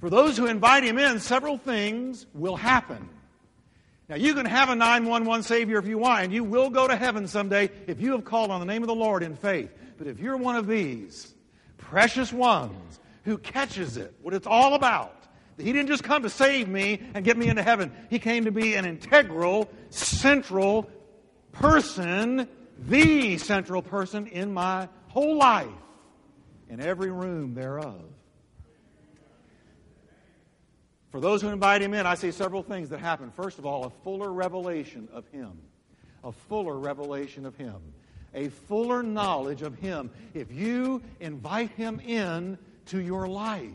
For 0.00 0.10
those 0.10 0.36
who 0.36 0.46
invite 0.46 0.82
him 0.82 0.98
in, 0.98 1.20
several 1.20 1.58
things 1.58 2.26
will 2.34 2.56
happen. 2.56 3.08
Now, 4.08 4.16
you 4.16 4.34
can 4.34 4.46
have 4.46 4.70
a 4.70 4.74
911 4.74 5.44
Savior 5.44 5.78
if 5.78 5.86
you 5.86 5.98
want, 5.98 6.24
and 6.24 6.32
you 6.32 6.42
will 6.42 6.70
go 6.70 6.88
to 6.88 6.96
heaven 6.96 7.28
someday 7.28 7.70
if 7.86 8.00
you 8.00 8.12
have 8.12 8.24
called 8.24 8.50
on 8.50 8.60
the 8.60 8.66
name 8.66 8.82
of 8.82 8.88
the 8.88 8.94
Lord 8.94 9.22
in 9.22 9.36
faith. 9.36 9.70
But 9.98 10.06
if 10.06 10.18
you're 10.18 10.36
one 10.36 10.56
of 10.56 10.66
these 10.66 11.32
precious 11.76 12.32
ones 12.32 12.98
who 13.24 13.38
catches 13.38 13.96
it, 13.96 14.14
what 14.22 14.34
it's 14.34 14.46
all 14.46 14.74
about, 14.74 15.14
he 15.58 15.72
didn't 15.72 15.88
just 15.88 16.02
come 16.02 16.22
to 16.22 16.30
save 16.30 16.66
me 16.66 17.02
and 17.14 17.24
get 17.24 17.36
me 17.36 17.48
into 17.48 17.62
heaven. 17.62 17.92
He 18.08 18.18
came 18.18 18.46
to 18.46 18.50
be 18.50 18.74
an 18.74 18.86
integral, 18.86 19.70
central 19.90 20.90
person 21.52 22.48
the 22.88 23.38
central 23.38 23.82
person 23.82 24.26
in 24.26 24.52
my 24.52 24.88
whole 25.08 25.36
life, 25.36 25.68
in 26.68 26.80
every 26.80 27.10
room 27.10 27.54
thereof. 27.54 28.00
For 31.10 31.20
those 31.20 31.42
who 31.42 31.48
invite 31.48 31.82
him 31.82 31.92
in, 31.92 32.06
I 32.06 32.14
see 32.14 32.30
several 32.30 32.62
things 32.62 32.88
that 32.90 33.00
happen. 33.00 33.30
First 33.32 33.58
of 33.58 33.66
all, 33.66 33.84
a 33.84 33.90
fuller 33.90 34.32
revelation 34.32 35.08
of 35.12 35.26
him. 35.28 35.52
A 36.22 36.30
fuller 36.30 36.78
revelation 36.78 37.46
of 37.46 37.56
him. 37.56 37.76
A 38.34 38.48
fuller 38.48 39.02
knowledge 39.02 39.62
of 39.62 39.74
him. 39.76 40.10
If 40.34 40.52
you 40.52 41.02
invite 41.18 41.70
him 41.72 42.00
in 42.00 42.58
to 42.86 43.00
your 43.00 43.26
life. 43.26 43.70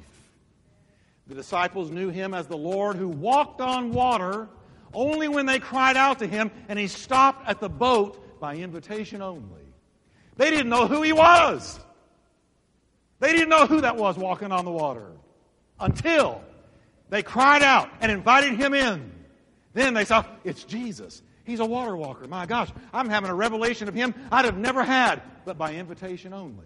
The 1.27 1.35
disciples 1.35 1.89
knew 1.89 2.09
him 2.09 2.33
as 2.33 2.47
the 2.47 2.57
Lord 2.57 2.95
who 2.95 3.09
walked 3.09 3.59
on 3.59 3.91
water 3.91 4.47
only 4.93 5.27
when 5.27 5.45
they 5.45 5.59
cried 5.59 5.97
out 5.97 6.19
to 6.19 6.27
him 6.27 6.51
and 6.69 6.79
he 6.79 6.87
stopped 6.87 7.47
at 7.49 7.59
the 7.59 7.67
boat 7.67 8.39
by 8.39 8.55
invitation 8.55 9.21
only. 9.21 9.63
They 10.37 10.51
didn't 10.51 10.69
know 10.69 10.87
who 10.87 11.01
he 11.01 11.13
was. 11.13 11.79
They 13.19 13.31
didn't 13.31 13.49
know 13.49 13.65
who 13.65 13.81
that 13.81 13.97
was 13.97 14.17
walking 14.17 14.51
on 14.51 14.65
the 14.65 14.71
water 14.71 15.11
until 15.79 16.41
they 17.09 17.23
cried 17.23 17.61
out 17.61 17.89
and 18.01 18.11
invited 18.11 18.55
him 18.55 18.73
in. 18.73 19.11
Then 19.73 19.93
they 19.93 20.05
saw, 20.05 20.25
it's 20.43 20.63
Jesus. 20.63 21.21
He's 21.43 21.59
a 21.59 21.65
water 21.65 21.95
walker. 21.95 22.27
My 22.27 22.45
gosh, 22.45 22.69
I'm 22.93 23.09
having 23.09 23.29
a 23.29 23.35
revelation 23.35 23.87
of 23.87 23.93
him 23.93 24.15
I'd 24.31 24.45
have 24.45 24.57
never 24.57 24.83
had, 24.83 25.21
but 25.45 25.57
by 25.57 25.75
invitation 25.75 26.33
only. 26.33 26.65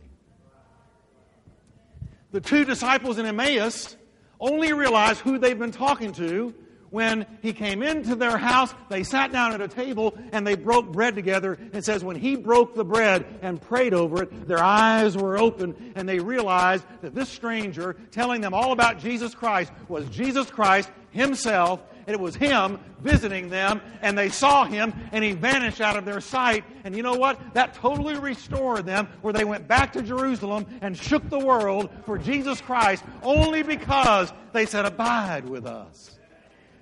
The 2.31 2.39
two 2.39 2.63
disciples 2.63 3.17
in 3.17 3.25
Emmaus 3.25 3.97
only 4.39 4.71
realize 4.73 5.19
who 5.19 5.37
they've 5.37 5.57
been 5.57 5.71
talking 5.71 6.13
to 6.13 6.53
when 6.91 7.25
he 7.41 7.53
came 7.53 7.83
into 7.83 8.15
their 8.15 8.37
house, 8.37 8.73
they 8.89 9.03
sat 9.03 9.31
down 9.31 9.53
at 9.53 9.61
a 9.61 9.67
table 9.67 10.17
and 10.31 10.45
they 10.45 10.55
broke 10.55 10.91
bread 10.91 11.15
together. 11.15 11.57
It 11.73 11.85
says, 11.85 12.03
when 12.03 12.15
he 12.15 12.35
broke 12.35 12.75
the 12.75 12.85
bread 12.85 13.25
and 13.41 13.61
prayed 13.61 13.93
over 13.93 14.23
it, 14.23 14.47
their 14.47 14.63
eyes 14.63 15.17
were 15.17 15.37
open 15.37 15.93
and 15.95 16.07
they 16.07 16.19
realized 16.19 16.85
that 17.01 17.13
this 17.13 17.29
stranger 17.29 17.95
telling 18.11 18.41
them 18.41 18.53
all 18.53 18.71
about 18.71 18.99
Jesus 18.99 19.35
Christ 19.35 19.71
was 19.87 20.07
Jesus 20.09 20.49
Christ 20.49 20.89
himself. 21.11 21.81
And 22.07 22.15
it 22.15 22.19
was 22.19 22.35
him 22.35 22.79
visiting 23.01 23.49
them 23.49 23.81
and 24.01 24.17
they 24.17 24.29
saw 24.29 24.65
him 24.65 24.95
and 25.11 25.23
he 25.23 25.33
vanished 25.33 25.79
out 25.79 25.95
of 25.95 26.05
their 26.05 26.21
sight. 26.21 26.63
And 26.83 26.95
you 26.95 27.03
know 27.03 27.13
what? 27.13 27.39
That 27.53 27.75
totally 27.75 28.15
restored 28.15 28.87
them 28.87 29.07
where 29.21 29.31
they 29.31 29.43
went 29.43 29.67
back 29.67 29.93
to 29.93 30.01
Jerusalem 30.01 30.65
and 30.81 30.97
shook 30.97 31.29
the 31.29 31.37
world 31.37 31.91
for 32.07 32.17
Jesus 32.17 32.61
Christ 32.61 33.03
only 33.21 33.61
because 33.61 34.33
they 34.53 34.65
said, 34.65 34.85
abide 34.85 35.47
with 35.47 35.67
us. 35.67 36.18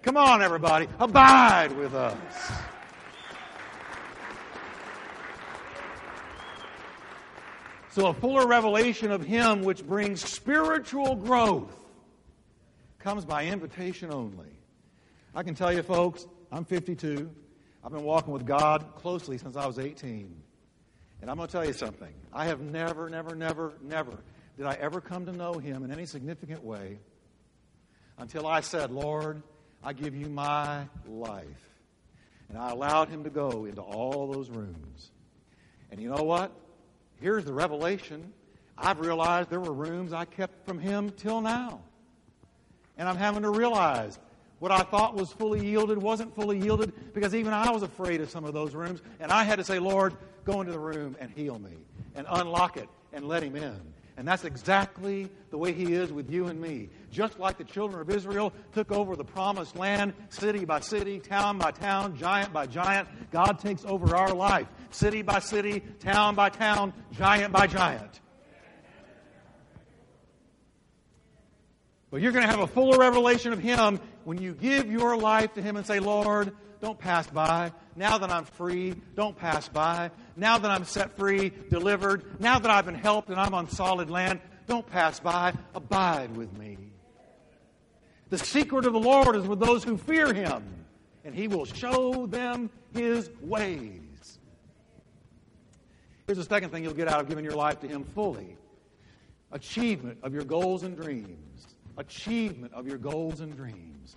Come 0.08 0.16
on, 0.16 0.42
everybody. 0.42 0.88
Abide 1.00 1.76
with 1.76 1.94
us. 1.94 2.18
So, 7.90 8.08
a 8.08 8.14
fuller 8.14 8.48
revelation 8.48 9.12
of 9.12 9.22
Him 9.22 9.64
which 9.64 9.86
brings 9.86 10.24
spiritual 10.24 11.18
growth 11.18 11.76
comes 13.00 13.26
by 13.26 13.48
invitation 13.48 14.10
only. 14.14 14.48
I 15.36 15.44
can 15.44 15.56
tell 15.56 15.74
you, 15.74 15.84
folks, 15.84 16.26
I'm 16.54 16.64
52. 16.64 17.30
I've 17.84 17.92
been 17.92 18.04
walking 18.04 18.32
with 18.32 18.46
God 18.46 18.96
closely 18.96 19.38
since 19.38 19.58
I 19.58 19.68
was 19.68 19.78
18. 19.78 20.34
And 21.22 21.30
I'm 21.30 21.36
going 21.36 21.50
to 21.50 21.52
tell 21.52 21.66
you 21.66 21.74
something. 21.74 22.14
I 22.32 22.46
have 22.46 22.62
never, 22.62 23.10
never, 23.10 23.36
never, 23.36 23.74
never 23.82 24.18
did 24.56 24.68
I 24.68 24.76
ever 24.76 25.02
come 25.02 25.26
to 25.26 25.34
know 25.34 25.56
Him 25.56 25.84
in 25.84 25.92
any 25.92 26.06
significant 26.06 26.64
way 26.64 26.98
until 28.18 28.48
I 28.48 28.62
said, 28.62 28.90
Lord, 28.90 29.44
I 29.84 29.94
give 29.94 30.16
you 30.16 30.28
my 30.28 30.88
life. 31.08 31.46
And 32.50 32.58
I 32.58 32.72
allowed 32.72 33.10
him 33.10 33.24
to 33.24 33.30
go 33.30 33.66
into 33.66 33.82
all 33.82 34.32
those 34.32 34.50
rooms. 34.50 35.12
And 35.92 36.02
you 36.02 36.10
know 36.10 36.24
what? 36.24 36.52
Here's 37.20 37.46
the 37.46 37.54
revelation. 37.54 38.34
I've 38.78 39.00
realized 39.00 39.50
there 39.50 39.60
were 39.60 39.74
rooms 39.74 40.14
I 40.14 40.26
kept 40.26 40.66
from 40.66 40.80
him 40.80 41.10
till 41.12 41.42
now. 41.42 41.82
And 42.98 43.08
I'm 43.08 43.18
having 43.18 43.44
to 43.44 43.50
realize 43.50 44.20
what 44.60 44.72
I 44.72 44.80
thought 44.80 45.16
was 45.16 45.32
fully 45.32 45.66
yielded 45.66 45.98
wasn't 45.98 46.36
fully 46.36 46.60
yielded 46.60 47.14
because 47.14 47.36
even 47.36 47.54
I 47.54 47.70
was 47.72 47.84
afraid 47.84 48.22
of 48.22 48.30
some 48.30 48.44
of 48.44 48.54
those 48.54 48.74
rooms. 48.74 49.02
And 49.20 49.32
I 49.32 49.44
had 49.44 49.58
to 49.58 49.64
say, 49.64 49.80
Lord, 49.80 50.16
go 50.46 50.62
into 50.62 50.72
the 50.72 50.80
room 50.80 51.16
and 51.20 51.30
heal 51.32 51.60
me 51.60 51.74
and 52.16 52.26
unlock 52.30 52.78
it 52.78 52.90
and 53.14 53.28
let 53.28 53.44
him 53.44 53.56
in. 53.56 53.80
And 54.18 54.28
that's 54.28 54.46
exactly 54.46 55.30
the 55.52 55.60
way 55.60 55.74
He 55.74 55.94
is 55.94 56.12
with 56.12 56.32
you 56.32 56.48
and 56.48 56.60
me. 56.60 56.90
Just 57.12 57.38
like 57.40 57.60
the 57.60 57.64
children 57.64 58.02
of 58.02 58.10
Israel 58.10 58.52
took 58.74 58.92
over 58.92 59.16
the 59.16 59.24
promised 59.24 59.76
land, 59.76 60.14
city 60.30 60.66
by 60.66 60.80
city, 60.80 61.20
town 61.20 61.60
by 61.60 61.70
town, 61.70 62.18
giant 62.18 62.52
by 62.52 62.66
giant, 62.66 63.08
God 63.32 63.60
takes 63.60 63.86
over 63.86 64.16
our 64.16 64.34
life, 64.34 64.68
city 64.90 65.22
by 65.22 65.38
city, 65.38 65.84
town 66.00 66.34
by 66.34 66.50
town, 66.50 66.94
giant 67.12 67.54
by 67.54 67.68
giant. 67.68 68.20
But 72.10 72.22
you're 72.22 72.32
going 72.32 72.46
to 72.46 72.50
have 72.50 72.62
a 72.62 72.68
fuller 72.68 72.98
revelation 72.98 73.54
of 73.54 73.60
Him 73.60 74.00
when 74.28 74.42
you 74.42 74.52
give 74.52 74.92
your 74.92 75.16
life 75.16 75.54
to 75.54 75.62
Him 75.62 75.78
and 75.78 75.88
say, 75.88 76.02
Lord, 76.02 76.52
don't 76.82 77.00
pass 77.00 77.26
by. 77.28 77.72
Now 77.96 78.18
that 78.18 78.30
I'm 78.30 78.44
free, 78.44 78.94
don't 79.16 79.38
pass 79.38 79.70
by. 79.70 80.12
Now 80.36 80.58
that 80.58 80.70
I'm 80.70 80.84
set 80.84 81.16
free, 81.16 81.54
delivered, 81.70 82.42
now 82.42 82.60
that 82.60 82.70
I've 82.70 82.86
been 82.86 82.94
helped 82.94 83.30
and 83.30 83.40
I'm 83.40 83.54
on 83.54 83.70
solid 83.70 84.10
land, 84.10 84.42
don't 84.68 84.86
pass 84.86 85.22
by. 85.22 85.54
Abide 85.74 86.36
with 86.36 86.52
me. 86.58 86.78
The 88.30 88.38
secret 88.38 88.86
of 88.86 88.92
the 88.92 89.00
Lord 89.00 89.38
is 89.38 89.48
with 89.48 89.62
those 89.62 89.86
who 89.86 89.96
fear 89.96 90.34
him, 90.34 90.62
and 91.24 91.34
he 91.34 91.48
will 91.48 91.64
show 91.64 92.28
them 92.28 92.70
his 92.94 93.30
ways. 93.40 94.40
Here's 96.26 96.38
the 96.38 96.44
second 96.44 96.72
thing 96.72 96.84
you'll 96.84 96.94
get 96.94 97.08
out 97.08 97.22
of 97.22 97.30
giving 97.30 97.46
your 97.46 97.56
life 97.56 97.80
to 97.80 97.88
him 97.88 98.04
fully 98.04 98.58
achievement 99.54 100.18
of 100.22 100.34
your 100.34 100.44
goals 100.44 100.84
and 100.84 100.98
dreams. 100.98 101.77
Achievement 101.98 102.74
of 102.74 102.88
your 102.88 102.98
goals 102.98 103.40
and 103.40 103.56
dreams. 103.56 104.16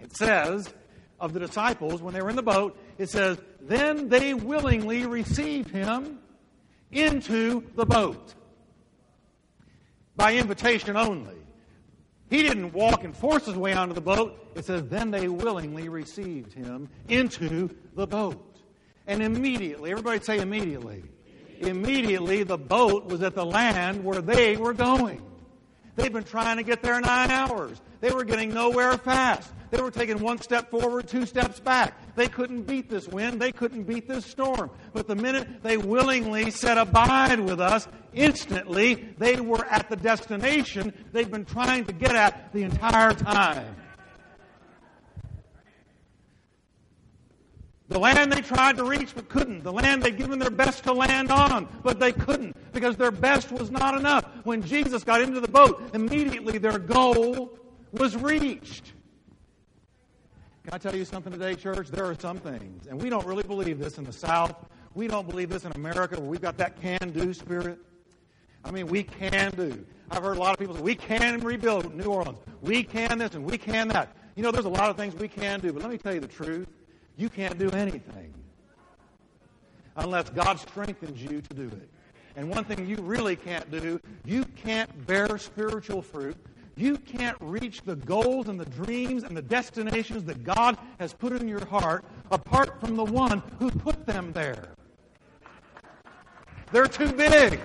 It 0.00 0.16
says, 0.16 0.72
of 1.20 1.32
the 1.32 1.40
disciples, 1.40 2.02
when 2.02 2.14
they 2.14 2.20
were 2.20 2.30
in 2.30 2.36
the 2.36 2.42
boat, 2.42 2.78
it 2.98 3.08
says, 3.08 3.38
Then 3.60 4.08
they 4.08 4.34
willingly 4.34 5.06
received 5.06 5.70
him 5.70 6.18
into 6.90 7.64
the 7.74 7.86
boat 7.86 8.34
by 10.16 10.34
invitation 10.34 10.96
only. 10.96 11.36
He 12.30 12.42
didn't 12.42 12.72
walk 12.72 13.04
and 13.04 13.16
force 13.16 13.46
his 13.46 13.56
way 13.56 13.74
onto 13.74 13.94
the 13.94 14.00
boat. 14.00 14.52
It 14.54 14.64
says, 14.64 14.84
Then 14.84 15.10
they 15.10 15.28
willingly 15.28 15.88
received 15.88 16.52
him 16.52 16.88
into 17.08 17.70
the 17.94 18.06
boat. 18.06 18.60
And 19.06 19.22
immediately, 19.22 19.90
everybody 19.90 20.20
say 20.20 20.38
immediately. 20.38 21.04
Immediately, 21.60 22.42
the 22.42 22.58
boat 22.58 23.06
was 23.06 23.22
at 23.22 23.34
the 23.34 23.44
land 23.44 24.04
where 24.04 24.20
they 24.20 24.56
were 24.56 24.74
going. 24.74 25.22
They'd 25.96 26.12
been 26.12 26.24
trying 26.24 26.56
to 26.56 26.62
get 26.62 26.82
there 26.82 27.00
nine 27.00 27.30
hours. 27.30 27.80
They 28.00 28.10
were 28.10 28.24
getting 28.24 28.52
nowhere 28.52 28.98
fast. 28.98 29.52
They 29.70 29.80
were 29.80 29.90
taking 29.90 30.20
one 30.20 30.40
step 30.40 30.70
forward, 30.70 31.08
two 31.08 31.26
steps 31.26 31.58
back. 31.58 31.98
They 32.14 32.28
couldn't 32.28 32.62
beat 32.62 32.88
this 32.88 33.08
wind. 33.08 33.40
They 33.40 33.50
couldn't 33.50 33.84
beat 33.84 34.06
this 34.06 34.24
storm. 34.24 34.70
But 34.92 35.08
the 35.08 35.16
minute 35.16 35.62
they 35.62 35.76
willingly 35.76 36.50
said, 36.50 36.78
Abide 36.78 37.40
with 37.40 37.60
us, 37.60 37.88
instantly 38.12 39.14
they 39.18 39.40
were 39.40 39.64
at 39.66 39.88
the 39.88 39.96
destination 39.96 40.92
they've 41.12 41.30
been 41.30 41.44
trying 41.44 41.84
to 41.86 41.92
get 41.92 42.14
at 42.14 42.52
the 42.52 42.62
entire 42.62 43.12
time. 43.12 43.74
The 47.94 48.00
land 48.00 48.32
they 48.32 48.40
tried 48.40 48.76
to 48.78 48.84
reach 48.84 49.14
but 49.14 49.28
couldn't. 49.28 49.62
The 49.62 49.72
land 49.72 50.02
they'd 50.02 50.18
given 50.18 50.40
their 50.40 50.50
best 50.50 50.82
to 50.82 50.92
land 50.92 51.30
on, 51.30 51.68
but 51.84 52.00
they 52.00 52.10
couldn't 52.10 52.56
because 52.72 52.96
their 52.96 53.12
best 53.12 53.52
was 53.52 53.70
not 53.70 53.96
enough. 53.96 54.24
When 54.42 54.62
Jesus 54.62 55.04
got 55.04 55.20
into 55.20 55.38
the 55.38 55.46
boat, 55.46 55.80
immediately 55.94 56.58
their 56.58 56.80
goal 56.80 57.56
was 57.92 58.16
reached. 58.16 58.94
Can 60.64 60.74
I 60.74 60.78
tell 60.78 60.96
you 60.96 61.04
something 61.04 61.32
today, 61.32 61.54
church? 61.54 61.86
There 61.86 62.04
are 62.04 62.16
some 62.18 62.38
things, 62.38 62.88
and 62.88 63.00
we 63.00 63.10
don't 63.10 63.24
really 63.24 63.44
believe 63.44 63.78
this 63.78 63.96
in 63.96 64.02
the 64.02 64.12
South. 64.12 64.56
We 64.94 65.06
don't 65.06 65.28
believe 65.28 65.48
this 65.48 65.64
in 65.64 65.70
America 65.76 66.20
where 66.20 66.28
we've 66.28 66.42
got 66.42 66.56
that 66.56 66.82
can 66.82 67.12
do 67.12 67.32
spirit. 67.32 67.78
I 68.64 68.72
mean, 68.72 68.88
we 68.88 69.04
can 69.04 69.52
do. 69.52 69.86
I've 70.10 70.24
heard 70.24 70.36
a 70.36 70.40
lot 70.40 70.52
of 70.52 70.58
people 70.58 70.74
say, 70.74 70.82
we 70.82 70.96
can 70.96 71.38
rebuild 71.42 71.94
New 71.94 72.06
Orleans. 72.06 72.40
We 72.60 72.82
can 72.82 73.18
this 73.18 73.36
and 73.36 73.44
we 73.44 73.56
can 73.56 73.86
that. 73.88 74.16
You 74.34 74.42
know, 74.42 74.50
there's 74.50 74.64
a 74.64 74.68
lot 74.68 74.90
of 74.90 74.96
things 74.96 75.14
we 75.14 75.28
can 75.28 75.60
do, 75.60 75.72
but 75.72 75.80
let 75.80 75.92
me 75.92 75.98
tell 75.98 76.12
you 76.12 76.18
the 76.18 76.26
truth. 76.26 76.66
You 77.16 77.28
can't 77.28 77.58
do 77.58 77.70
anything 77.70 78.34
unless 79.96 80.30
God 80.30 80.58
strengthens 80.58 81.22
you 81.22 81.40
to 81.40 81.54
do 81.54 81.68
it. 81.68 81.88
And 82.36 82.50
one 82.50 82.64
thing 82.64 82.86
you 82.86 82.96
really 82.96 83.36
can't 83.36 83.70
do, 83.70 84.00
you 84.24 84.44
can't 84.44 85.06
bear 85.06 85.38
spiritual 85.38 86.02
fruit 86.02 86.36
you 86.76 86.98
can't 86.98 87.36
reach 87.40 87.82
the 87.82 87.94
goals 87.94 88.48
and 88.48 88.58
the 88.58 88.64
dreams 88.64 89.22
and 89.22 89.36
the 89.36 89.42
destinations 89.42 90.24
that 90.24 90.42
God 90.42 90.76
has 90.98 91.12
put 91.12 91.32
in 91.32 91.46
your 91.46 91.64
heart 91.66 92.04
apart 92.30 92.80
from 92.80 92.96
the 92.96 93.04
one 93.04 93.42
who 93.58 93.70
put 93.70 94.06
them 94.06 94.32
there. 94.32 94.70
They're 96.72 96.86
too 96.86 97.12
big. 97.12 97.60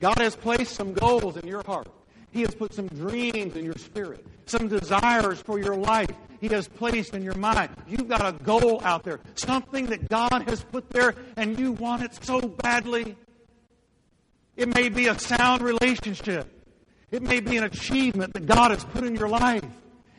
God 0.00 0.18
has 0.18 0.36
placed 0.36 0.74
some 0.74 0.92
goals 0.92 1.36
in 1.36 1.46
your 1.46 1.62
heart. 1.62 1.88
He 2.30 2.42
has 2.42 2.54
put 2.54 2.74
some 2.74 2.88
dreams 2.88 3.56
in 3.56 3.64
your 3.64 3.76
spirit, 3.76 4.26
some 4.50 4.68
desires 4.68 5.40
for 5.40 5.58
your 5.58 5.76
life. 5.76 6.10
He 6.40 6.48
has 6.48 6.68
placed 6.68 7.14
in 7.14 7.22
your 7.22 7.34
mind. 7.34 7.70
You've 7.86 8.08
got 8.08 8.26
a 8.26 8.32
goal 8.32 8.80
out 8.84 9.04
there, 9.04 9.20
something 9.34 9.86
that 9.86 10.08
God 10.08 10.48
has 10.48 10.64
put 10.64 10.90
there, 10.90 11.14
and 11.36 11.58
you 11.58 11.72
want 11.72 12.02
it 12.02 12.14
so 12.24 12.40
badly. 12.40 13.16
It 14.56 14.74
may 14.74 14.88
be 14.88 15.06
a 15.06 15.18
sound 15.18 15.62
relationship. 15.62 16.48
It 17.10 17.22
may 17.22 17.40
be 17.40 17.56
an 17.56 17.64
achievement 17.64 18.32
that 18.34 18.46
God 18.46 18.70
has 18.70 18.84
put 18.84 19.04
in 19.04 19.14
your 19.14 19.28
life. 19.28 19.64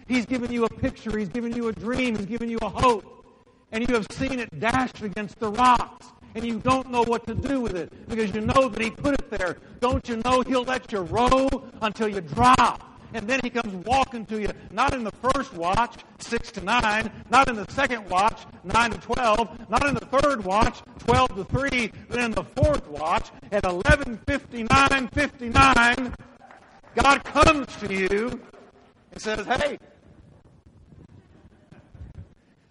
He's 0.08 0.26
given 0.26 0.52
you 0.52 0.65
a 0.65 0.70
picture. 0.70 1.17
He's 1.17 1.30
given 1.30 1.54
you 1.54 1.70
a 1.70 1.72
dream. 1.72 2.15
He's 2.17 2.26
given 2.26 2.50
you 2.50 2.60
a 2.62 2.70
hope. 2.70 3.26
And 3.72 3.88
you 3.88 3.96
have 3.96 4.08
seen 4.12 4.39
it 4.39 4.60
dashed 4.60 5.02
against 5.02 5.39
the 5.39 5.52
rocks. 5.52 6.08
And 6.36 6.46
you 6.46 6.60
don't 6.60 6.89
know 6.89 7.04
what 7.04 7.26
to 7.28 7.34
do 7.34 7.62
with 7.62 7.76
it 7.76 8.08
because 8.08 8.34
you 8.34 8.41
know 8.41 8.70
that 8.70 8.82
He 8.82 8.89
put 8.89 9.13
it 9.13 9.30
there. 9.30 9.58
Don't 9.80 10.08
you 10.08 10.22
know 10.24 10.41
He'll 10.41 10.63
let 10.63 10.91
you 10.91 11.00
row 11.00 11.50
until 11.82 12.08
you 12.08 12.22
drop? 12.22 12.90
And 13.13 13.28
then 13.28 13.39
he 13.43 13.50
comes 13.50 13.74
walking 13.86 14.26
to 14.28 14.41
you, 14.41 14.50
not 14.71 14.93
in 14.93 15.04
the 15.04 15.12
first 15.12 15.54
watch, 15.54 15.95
6 16.19 16.52
to 16.54 16.62
9, 16.62 17.12
not 17.30 17.50
in 17.50 17.56
the 17.56 17.65
second 17.71 18.10
watch, 18.10 18.41
9 18.63 18.91
to 18.91 18.97
12, 18.97 19.69
not 19.69 19.86
in 19.88 19.95
the 19.95 20.06
third 20.06 20.43
watch, 20.43 20.82
12 21.00 21.36
to 21.36 21.43
3, 21.45 21.91
but 22.10 22.19
in 22.19 22.32
the 22.32 22.43
fourth 22.43 22.88
watch, 22.88 23.32
at 23.52 23.63
11.59, 23.63 25.13
59, 25.13 26.13
God 26.95 27.24
comes 27.24 27.67
to 27.78 27.93
you 27.93 28.41
and 29.12 29.21
says, 29.21 29.45
hey, 29.45 29.78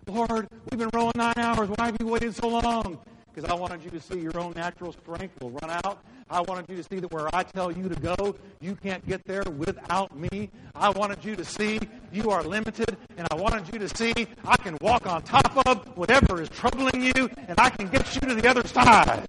Lord, 0.06 0.48
we've 0.70 0.78
been 0.78 0.90
rowing 0.92 1.12
nine 1.14 1.34
hours. 1.36 1.68
Why 1.68 1.86
have 1.86 1.96
you 2.00 2.06
waited 2.06 2.34
so 2.34 2.48
long? 2.48 2.98
Because 3.34 3.50
I 3.50 3.54
wanted 3.54 3.84
you 3.84 3.90
to 3.90 4.00
see 4.00 4.20
your 4.20 4.38
own 4.38 4.52
natural 4.56 4.92
strength 4.92 5.40
will 5.40 5.50
run 5.50 5.70
out. 5.84 6.02
I 6.28 6.40
wanted 6.42 6.68
you 6.68 6.76
to 6.76 6.82
see 6.82 7.00
that 7.00 7.12
where 7.12 7.28
I 7.34 7.42
tell 7.42 7.72
you 7.72 7.88
to 7.88 7.96
go, 7.96 8.36
you 8.60 8.76
can't 8.76 9.06
get 9.06 9.24
there 9.24 9.42
without 9.42 10.16
me. 10.16 10.48
I 10.74 10.90
wanted 10.90 11.24
you 11.24 11.36
to 11.36 11.44
see 11.44 11.80
you 12.12 12.30
are 12.30 12.42
limited, 12.42 12.96
and 13.16 13.26
I 13.30 13.34
wanted 13.34 13.72
you 13.72 13.78
to 13.80 13.88
see 13.96 14.12
I 14.44 14.56
can 14.56 14.76
walk 14.80 15.06
on 15.06 15.22
top 15.22 15.66
of 15.66 15.96
whatever 15.96 16.40
is 16.40 16.48
troubling 16.48 17.02
you, 17.02 17.28
and 17.48 17.58
I 17.58 17.70
can 17.70 17.88
get 17.88 18.14
you 18.14 18.20
to 18.28 18.34
the 18.34 18.48
other 18.48 18.66
side. 18.66 19.26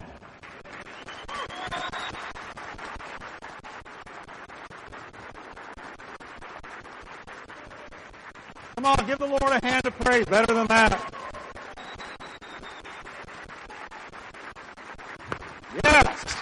Come 8.75 8.85
on, 8.85 9.05
give 9.05 9.19
the 9.19 9.27
Lord 9.27 9.43
a 9.43 9.63
hand 9.63 9.85
of 9.85 9.97
praise. 9.99 10.25
Better 10.25 10.53
than 10.53 10.65
that. 10.67 11.13
Yes. 15.83 16.35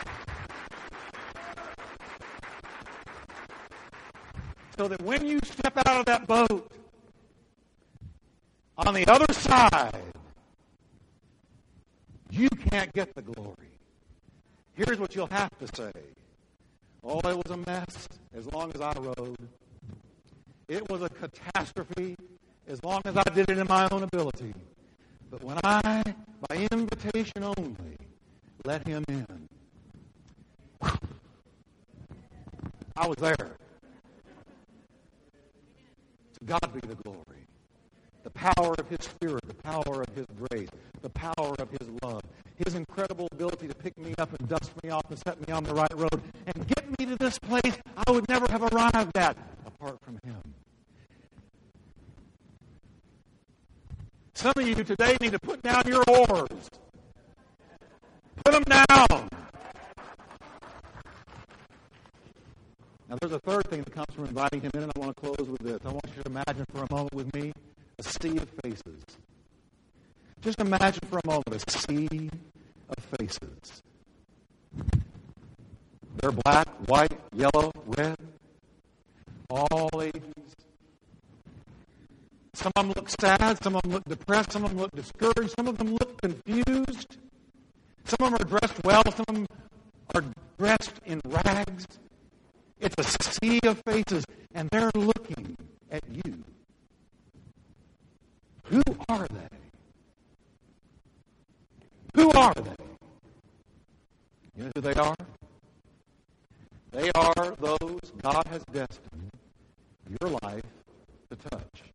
So 4.77 4.87
that 4.87 5.01
when 5.01 5.27
you 5.27 5.39
step 5.43 5.77
out 5.77 5.99
of 5.99 6.05
that 6.05 6.25
boat, 6.25 6.71
on 8.77 8.93
the 8.93 9.05
other 9.07 9.31
side, 9.33 10.01
you 12.31 12.49
can't 12.49 12.93
get 12.93 13.13
the 13.13 13.21
glory. 13.21 13.55
Here's 14.73 14.97
what 14.97 15.15
you'll 15.15 15.27
have 15.27 15.51
to 15.59 15.75
say. 15.75 15.91
Oh, 17.03 17.19
it 17.19 17.35
was 17.35 17.51
a 17.51 17.57
mess 17.57 18.07
as 18.33 18.45
long 18.53 18.71
as 18.73 18.81
I 18.81 18.93
rode. 18.93 19.35
It 20.69 20.89
was 20.89 21.01
a 21.01 21.09
catastrophe 21.09 22.15
as 22.67 22.83
long 22.83 23.01
as 23.05 23.17
I 23.17 23.23
did 23.35 23.49
it 23.49 23.57
in 23.57 23.67
my 23.67 23.87
own 23.91 24.03
ability. 24.03 24.53
But 25.29 25.43
when 25.43 25.57
I, 25.63 26.03
by 26.47 26.67
invitation 26.71 27.43
only, 27.43 27.97
let 28.65 28.87
him 28.87 29.03
in, 29.07 29.47
I 32.95 33.07
was 33.07 33.15
there. 33.17 33.35
To 36.39 36.45
God 36.45 36.69
be 36.73 36.81
the 36.81 36.95
glory. 36.95 37.23
The 38.23 38.29
power 38.31 38.75
of 38.77 38.89
His 38.89 38.99
Spirit, 39.01 39.47
the 39.47 39.53
power 39.53 40.01
of 40.01 40.09
His 40.13 40.25
grace, 40.37 40.67
the 41.01 41.09
power 41.09 41.55
of 41.59 41.69
His 41.71 41.89
love, 42.03 42.21
His 42.57 42.75
incredible 42.75 43.29
ability 43.31 43.69
to 43.69 43.75
pick 43.75 43.97
me 43.97 44.13
up 44.17 44.37
and 44.37 44.49
dust 44.49 44.71
me 44.83 44.89
off 44.89 45.05
and 45.09 45.17
set 45.17 45.39
me 45.47 45.53
on 45.53 45.63
the 45.63 45.73
right 45.73 45.93
road 45.95 46.21
and 46.45 46.67
get 46.67 46.99
me 46.99 47.05
to 47.05 47.15
this 47.15 47.39
place 47.39 47.77
I 48.05 48.11
would 48.11 48.27
never 48.27 48.51
have 48.51 48.63
arrived 48.63 49.17
at 49.17 49.37
apart 49.65 49.97
from 50.01 50.19
Him. 50.25 50.41
Some 54.33 54.53
of 54.57 54.67
you 54.67 54.75
today 54.75 55.15
need 55.21 55.31
to 55.31 55.39
put 55.39 55.61
down 55.61 55.83
your 55.85 56.03
oars. 56.07 56.69
Put 58.49 58.65
them 58.65 58.83
down. 58.89 59.29
Now, 63.07 63.17
there's 63.21 63.33
a 63.33 63.39
third 63.41 63.67
thing 63.69 63.83
that 63.83 63.93
comes 63.93 64.07
from 64.15 64.25
inviting 64.25 64.61
him 64.61 64.71
in, 64.73 64.81
and 64.81 64.91
I 64.95 64.99
want 64.99 65.15
to 65.15 65.21
close 65.21 65.47
with 65.47 65.61
this. 65.61 65.77
I 65.85 65.89
want 65.89 66.05
you 66.17 66.23
to 66.23 66.29
imagine 66.29 66.65
for 66.73 66.83
a 66.83 66.91
moment 66.91 67.13
with 67.13 67.31
me 67.35 67.53
a 67.99 68.03
sea 68.03 68.37
of 68.37 68.49
faces. 68.63 69.03
Just 70.41 70.59
imagine 70.59 71.07
for 71.11 71.19
a 71.23 71.27
moment 71.27 71.63
a 71.63 71.71
sea 71.71 72.31
of 72.89 73.19
faces. 73.19 73.83
They're 76.17 76.31
black, 76.31 76.67
white, 76.87 77.19
yellow, 77.35 77.71
red, 77.85 78.15
all 79.51 80.01
ages, 80.01 80.55
some 82.55 82.71
of 82.75 82.87
them 82.87 82.93
look 82.95 83.09
sad. 83.09 83.63
Some 83.63 83.75
of 83.75 83.83
them 83.83 83.91
look 83.91 84.05
depressed. 84.05 84.51
Some 84.51 84.65
of 84.65 84.71
them 84.71 84.79
look 84.79 84.91
discouraged. 84.95 85.53
Some 85.55 85.67
of 85.67 85.77
them 85.77 85.93
look 85.93 86.19
confused. 86.19 87.17
Some 88.09 88.33
of 88.33 88.39
them 88.39 88.41
are 88.41 88.59
dressed 88.59 88.83
well. 88.83 89.03
Some 89.11 89.25
of 89.27 89.35
them 89.35 89.45
are 90.15 90.23
dressed 90.57 90.99
in 91.05 91.21
rags. 91.25 91.85
It's 92.79 92.95
a 92.97 93.23
sea 93.23 93.59
of 93.65 93.79
faces, 93.85 94.25
and 94.55 94.67
they're 94.71 94.89
looking 94.95 95.55
at 95.91 96.01
you. 96.09 96.43
Who 98.65 98.81
are 99.09 99.27
they? 99.27 99.57
Who 102.15 102.31
are 102.31 102.53
they? 102.55 102.83
You 104.55 104.63
know 104.63 104.71
who 104.75 104.81
they 104.81 104.93
are? 104.93 105.15
They 106.91 107.11
are 107.13 107.55
those 107.59 108.11
God 108.23 108.47
has 108.47 108.63
destined 108.73 109.29
your 110.19 110.31
life 110.41 110.65
to 111.29 111.35
touch. 111.35 111.88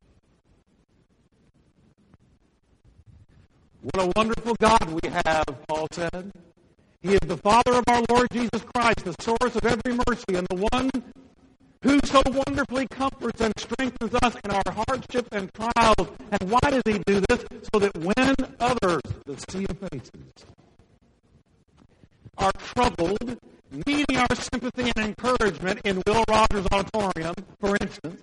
What 3.85 4.03
a 4.03 4.12
wonderful 4.16 4.55
God 4.59 4.99
we 5.03 5.11
have, 5.11 5.44
Paul 5.68 5.88
said. 5.90 6.33
He 7.03 7.12
is 7.12 7.20
the 7.20 7.37
Father 7.37 7.75
of 7.75 7.85
our 7.87 8.03
Lord 8.09 8.29
Jesus 8.33 8.62
Christ, 8.75 9.05
the 9.05 9.14
source 9.20 9.55
of 9.57 9.66
every 9.66 10.01
mercy, 10.09 10.37
and 10.37 10.47
the 10.49 10.66
one 10.73 10.90
who 11.83 12.01
so 12.03 12.23
wonderfully 12.25 12.87
comforts 12.88 13.42
and 13.42 13.53
strengthens 13.59 14.14
us 14.23 14.37
in 14.42 14.53
our 14.53 14.62
hardship 14.88 15.29
and 15.33 15.53
trials. 15.53 16.09
And 16.31 16.51
why 16.51 16.61
does 16.70 16.81
he 16.87 16.99
do 17.05 17.23
this? 17.29 17.44
So 17.75 17.79
that 17.81 17.94
when 17.99 18.35
others, 18.59 19.03
the 19.27 19.37
sea 19.51 19.66
of 19.68 19.79
faces, 19.79 20.47
are 22.38 22.53
troubled, 22.53 23.38
needing 23.87 24.16
our 24.16 24.35
sympathy 24.35 24.92
and 24.97 25.09
encouragement 25.09 25.83
in 25.85 26.01
Will 26.07 26.25
Rogers 26.27 26.66
Auditorium, 26.73 27.35
for 27.61 27.77
instance, 27.83 28.23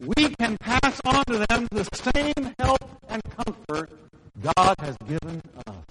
we 0.00 0.28
can 0.38 0.58
pass 0.58 1.00
on 1.06 1.24
to 1.28 1.46
them 1.48 1.66
the 1.70 1.88
same 1.94 2.54
help 2.58 2.84
and 3.08 3.22
comfort 3.24 3.90
God 4.40 4.74
has 4.80 4.96
given 5.06 5.40
us. 5.66 5.84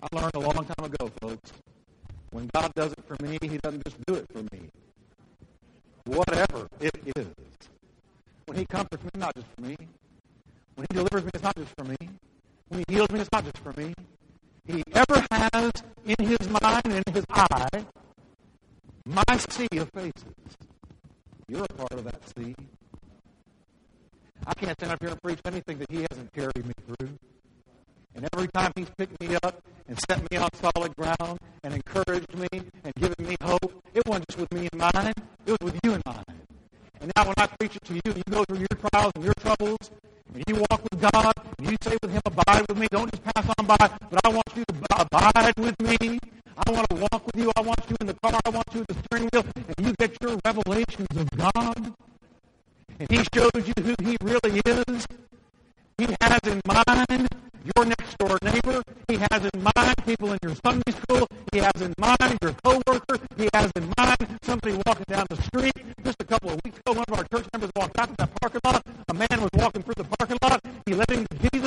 I 0.00 0.16
learned 0.16 0.34
a 0.34 0.40
long 0.40 0.64
time 0.64 0.84
ago, 0.84 1.10
folks. 1.20 1.52
When 2.30 2.48
God 2.54 2.72
does 2.74 2.92
it 2.92 3.04
for 3.06 3.16
me, 3.22 3.38
He 3.42 3.58
doesn't 3.58 3.82
parking 70.28 70.38
lot. 70.42 70.60
He 70.86 70.94
led 70.94 71.10
him 71.10 71.26
to 71.26 71.57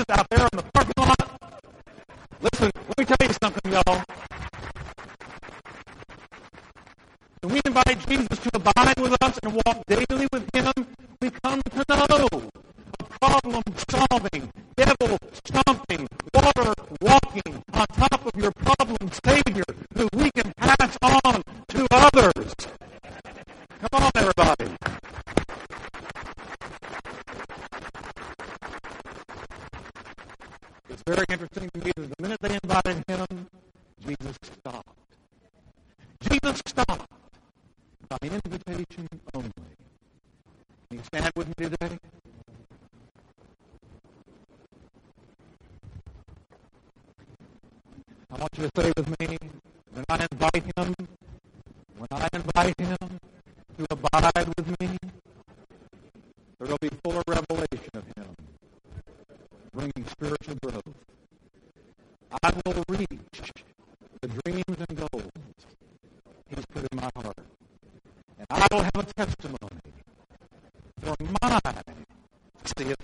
to 72.66 72.84
his 72.84 73.01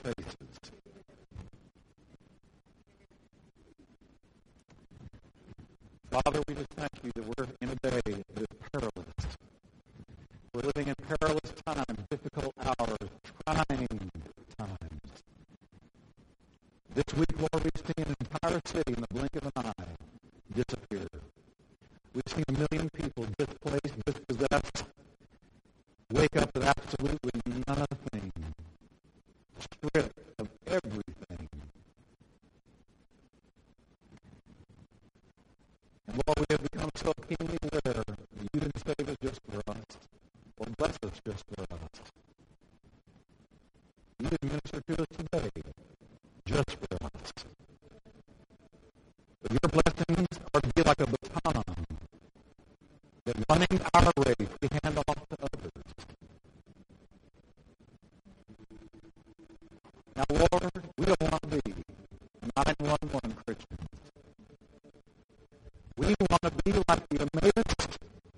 be 66.72 66.74
like 66.90 67.08
the 67.10 67.20
Emmaus 67.22 67.88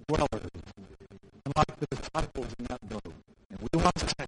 dwellers 0.08 0.46
and 1.46 1.54
like 1.56 1.80
the 1.80 1.88
disciples 1.96 2.48
in 2.60 2.66
that 2.66 2.82
boat. 2.88 3.14
And 3.50 3.60
we 3.60 3.82
want 3.82 3.96
to 3.96 4.19